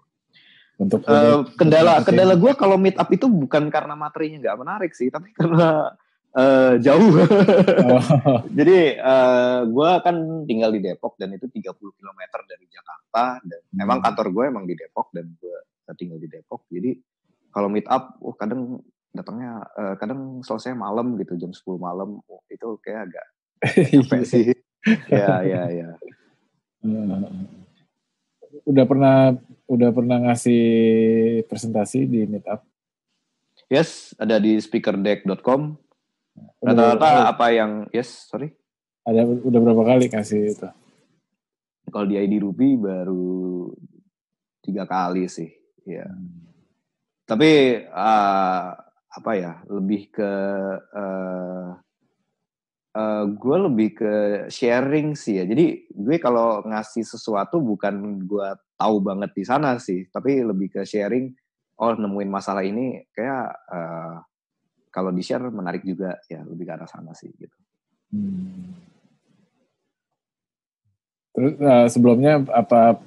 Untuk 0.78 1.02
uh, 1.10 1.42
kendala 1.58 2.06
kendala 2.06 2.38
gue 2.38 2.54
kalau 2.54 2.78
meetup 2.78 3.10
itu 3.10 3.26
bukan 3.26 3.74
karena 3.74 3.98
materinya 3.98 4.38
nggak 4.46 4.60
menarik 4.62 4.92
sih, 4.94 5.10
tapi 5.10 5.34
karena 5.34 5.98
Uh, 6.38 6.78
jauh. 6.86 7.18
oh. 7.18 8.04
Jadi 8.58 8.94
uh, 9.02 9.66
gue 9.66 9.90
kan 10.06 10.16
tinggal 10.46 10.70
di 10.70 10.86
Depok 10.86 11.18
dan 11.18 11.34
itu 11.34 11.50
30 11.50 11.74
km 11.74 12.22
dari 12.46 12.70
Jakarta 12.70 13.42
dan 13.42 13.62
hmm. 13.66 13.74
memang 13.74 13.98
kantor 14.06 14.30
gue 14.30 14.44
emang 14.46 14.70
di 14.70 14.78
Depok 14.78 15.10
dan 15.10 15.34
gue 15.34 15.58
tinggal 15.98 16.22
di 16.22 16.30
Depok. 16.30 16.70
Jadi 16.70 16.94
kalau 17.50 17.74
meet 17.74 17.90
up, 17.90 18.22
oh 18.22 18.38
kadang 18.38 18.78
datangnya 19.18 19.66
uh, 19.82 19.96
kadang 19.98 20.46
selesai 20.46 20.78
malam 20.78 21.18
gitu 21.18 21.42
jam 21.42 21.50
10 21.50 21.63
malam. 21.82 22.22
Oh, 22.30 22.46
itu 22.54 22.78
kayak 22.86 23.10
agak 23.10 23.26
capek 23.98 24.22
sih. 24.22 24.46
ya 25.10 25.42
ya 25.42 25.62
ya. 25.74 25.90
Udah 28.62 28.86
pernah 28.86 29.34
udah 29.68 29.90
pernah 29.92 30.18
ngasih 30.28 30.64
presentasi 31.46 32.08
di 32.08 32.24
meetup? 32.26 32.64
Yes, 33.68 34.16
ada 34.16 34.40
di 34.40 34.56
speakerdeck.com 34.56 35.76
Rata-rata 36.62 37.30
apa 37.30 37.46
yang 37.54 37.72
yes, 37.92 38.30
sorry? 38.30 38.54
Ada 39.08 39.24
udah 39.24 39.60
berapa 39.62 39.84
kali 39.84 40.08
kasih 40.12 40.56
itu? 40.56 40.70
Kalau 41.88 42.06
di 42.06 42.20
ID 42.20 42.44
Ruby 42.44 42.76
baru 42.76 43.72
tiga 44.60 44.84
kali 44.84 45.32
sih, 45.32 45.48
ya. 45.88 46.04
Hmm. 46.04 46.52
Tapi 47.24 47.84
uh, 47.88 48.68
apa 49.08 49.32
ya? 49.40 49.64
Lebih 49.72 50.02
ke 50.12 50.32
uh, 50.92 51.68
uh, 52.98 53.24
gue 53.30 53.58
lebih 53.70 53.90
ke 53.94 54.14
sharing 54.50 55.14
sih 55.14 55.38
ya. 55.38 55.46
Jadi 55.46 55.86
gue 55.94 56.18
kalau 56.18 56.66
ngasih 56.66 57.06
sesuatu 57.06 57.62
bukan 57.62 58.26
gue 58.26 58.48
tahu 58.74 58.96
banget 59.06 59.32
di 59.38 59.44
sana 59.46 59.78
sih, 59.78 60.10
tapi 60.10 60.42
lebih 60.42 60.74
ke 60.74 60.82
sharing. 60.82 61.30
Oh 61.78 61.94
nemuin 61.94 62.32
masalah 62.34 62.66
ini 62.66 63.06
kayak 63.14 63.46
uh, 63.70 64.18
kalau 64.90 65.14
di 65.14 65.22
share 65.22 65.46
menarik 65.54 65.86
juga 65.86 66.18
ya 66.26 66.42
lebih 66.42 66.66
ke 66.66 66.74
arah 66.74 66.90
sana 66.90 67.14
sih 67.14 67.30
gitu. 67.38 67.58
Hmm. 68.10 68.74
Terus 71.38 71.54
uh, 71.62 71.86
sebelumnya 71.86 72.42
apa 72.50 72.98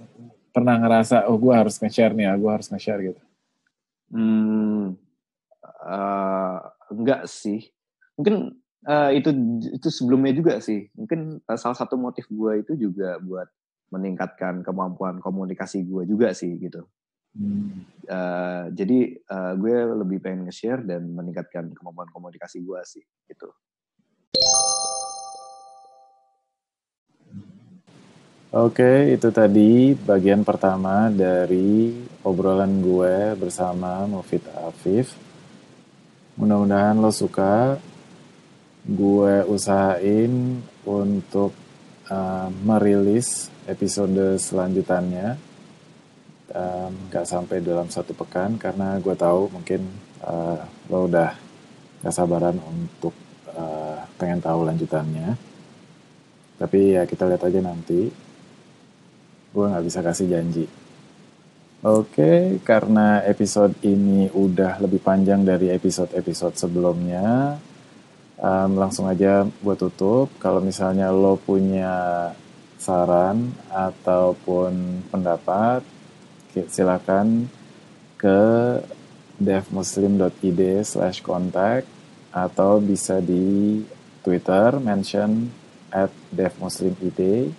pernah 0.55 0.79
ngerasa 0.79 1.27
oh 1.27 1.35
gue 1.35 1.51
harus 1.51 1.83
nge-share 1.83 2.15
nih 2.15 2.31
ya, 2.31 2.35
gue 2.39 2.51
harus 2.51 2.71
nge-share 2.71 3.03
gitu? 3.11 3.23
Hmm, 4.15 4.95
uh, 5.83 6.59
enggak 6.95 7.27
sih. 7.27 7.75
Mungkin 8.15 8.60
uh, 8.87 9.11
itu 9.13 9.31
itu 9.75 9.89
sebelumnya 9.93 10.33
juga 10.33 10.55
sih. 10.63 10.89
Mungkin 10.97 11.43
uh, 11.45 11.59
salah 11.59 11.77
satu 11.77 12.01
motif 12.01 12.29
gue 12.31 12.65
itu 12.65 12.73
juga 12.77 13.19
buat 13.21 13.49
meningkatkan 13.91 14.63
kemampuan 14.63 15.19
komunikasi 15.19 15.83
gue 15.85 16.07
juga 16.07 16.31
sih 16.33 16.57
gitu. 16.63 16.87
Hmm. 17.31 17.87
Uh, 18.11 18.75
jadi 18.75 19.19
uh, 19.31 19.53
gue 19.55 19.75
lebih 20.03 20.19
pengen 20.19 20.51
nge-share 20.51 20.83
dan 20.83 21.11
meningkatkan 21.15 21.71
kemampuan 21.75 22.11
komunikasi 22.11 22.63
gue 22.63 22.81
sih 22.87 23.05
gitu. 23.31 23.51
Oke, 28.51 29.15
itu 29.15 29.31
tadi 29.31 29.95
bagian 29.95 30.43
pertama 30.43 31.07
dari 31.07 31.95
obrolan 32.27 32.83
gue 32.83 33.39
bersama 33.39 34.03
Mufid 34.11 34.43
Afif. 34.67 35.15
Mudah-mudahan 36.35 36.99
lo 36.99 37.15
suka. 37.15 37.79
Gue 38.91 39.47
usahain 39.47 40.59
untuk 40.83 41.55
uh, 42.11 42.51
merilis 42.67 43.47
episode 43.71 44.35
selanjutannya. 44.35 45.39
Nggak 47.07 47.27
um, 47.27 47.31
sampai 47.31 47.63
dalam 47.63 47.87
satu 47.87 48.11
pekan 48.11 48.59
karena 48.59 48.99
gue 48.99 49.15
tahu 49.15 49.55
mungkin 49.55 49.87
uh, 50.27 50.59
lo 50.91 51.07
udah 51.07 51.31
gak 52.03 52.11
sabaran 52.11 52.59
untuk 52.59 53.15
uh, 53.55 54.03
pengen 54.19 54.43
tahu 54.43 54.67
lanjutannya. 54.67 55.39
Tapi 56.59 56.99
ya 56.99 57.07
kita 57.07 57.31
lihat 57.31 57.47
aja 57.47 57.63
nanti. 57.63 58.11
Gue 59.55 59.65
nggak 59.71 59.87
bisa 59.87 60.03
kasih 60.03 60.27
janji. 60.27 60.67
Oke 61.87 62.59
karena 62.67 63.23
episode 63.23 63.79
ini 63.87 64.27
udah 64.35 64.83
lebih 64.83 64.99
panjang 64.99 65.47
dari 65.47 65.71
episode-episode 65.71 66.59
sebelumnya 66.59 67.57
um, 68.41 68.71
langsung 68.81 69.07
aja 69.07 69.47
buat 69.61 69.79
tutup. 69.79 70.33
Kalau 70.41 70.65
misalnya 70.65 71.13
lo 71.13 71.37
punya 71.37 72.33
saran 72.81 73.53
ataupun 73.69 75.05
pendapat 75.13 75.85
silakan 76.73 77.47
ke 78.17 78.41
devmuslim.id 79.37 80.61
slash 80.85 81.21
contact 81.21 81.87
atau 82.33 82.81
bisa 82.81 83.21
di 83.21 83.81
Twitter 84.25 84.81
mention 84.81 85.53
at 85.93 86.11
devmuslimid. 86.33 87.53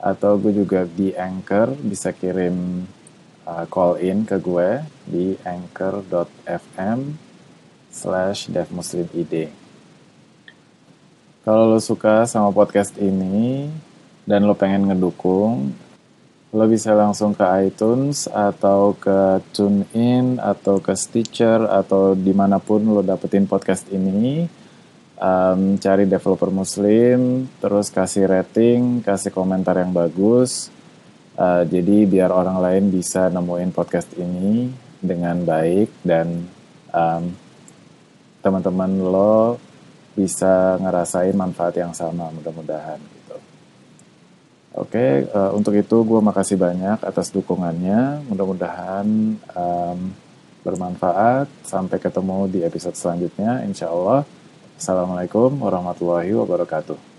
Atau 0.00 0.40
gue 0.40 0.64
juga 0.64 0.88
di 0.88 1.12
Anchor 1.12 1.76
bisa 1.76 2.16
kirim 2.16 2.88
uh, 3.44 3.68
call 3.68 4.00
in 4.00 4.24
ke 4.24 4.40
gue 4.40 4.80
di 5.04 5.36
anchor.fm 5.44 7.00
slash 7.92 8.48
devmuslimid 8.48 9.52
kalau 11.50 11.74
lo 11.74 11.82
suka 11.82 12.30
sama 12.30 12.54
podcast 12.54 12.94
ini 13.02 13.66
dan 14.22 14.46
lo 14.46 14.54
pengen 14.54 14.86
ngedukung 14.86 15.74
lo 16.54 16.64
bisa 16.70 16.94
langsung 16.94 17.34
ke 17.34 17.42
iTunes 17.66 18.30
atau 18.30 18.94
ke 18.94 19.42
TuneIn 19.50 20.38
atau 20.38 20.78
ke 20.78 20.94
Stitcher 20.94 21.66
atau 21.66 22.14
di 22.14 22.30
mana 22.30 22.62
pun 22.62 22.86
lo 22.86 23.02
dapetin 23.02 23.50
podcast 23.50 23.90
ini. 23.90 24.46
Um, 25.18 25.74
cari 25.82 26.06
developer 26.06 26.54
muslim 26.54 27.50
terus 27.58 27.90
kasih 27.90 28.30
rating 28.30 29.02
kasih 29.02 29.34
komentar 29.34 29.74
yang 29.74 29.90
bagus. 29.90 30.70
Uh, 31.34 31.66
jadi 31.66 32.06
biar 32.06 32.30
orang 32.30 32.62
lain 32.62 32.94
bisa 32.94 33.26
nemuin 33.26 33.74
podcast 33.74 34.14
ini 34.14 34.70
dengan 35.02 35.42
baik 35.42 35.90
dan 36.06 36.46
um, 36.94 37.34
teman-teman 38.38 39.02
lo 39.02 39.58
bisa 40.20 40.76
ngerasain 40.76 41.32
manfaat 41.32 41.80
yang 41.80 41.96
sama 41.96 42.28
mudah-mudahan 42.28 43.00
Oke, 44.70 45.26
uh, 45.34 45.50
untuk 45.50 45.74
itu 45.74 45.96
gue 46.06 46.20
makasih 46.22 46.54
banyak 46.54 47.02
atas 47.02 47.34
dukungannya. 47.34 48.22
Mudah-mudahan 48.30 49.06
um, 49.34 49.98
bermanfaat. 50.62 51.50
Sampai 51.66 51.98
ketemu 51.98 52.46
di 52.46 52.62
episode 52.62 52.94
selanjutnya, 52.94 53.66
insya 53.66 53.90
Allah. 53.90 54.22
Assalamualaikum 54.78 55.58
warahmatullahi 55.58 56.30
wabarakatuh. 56.38 57.09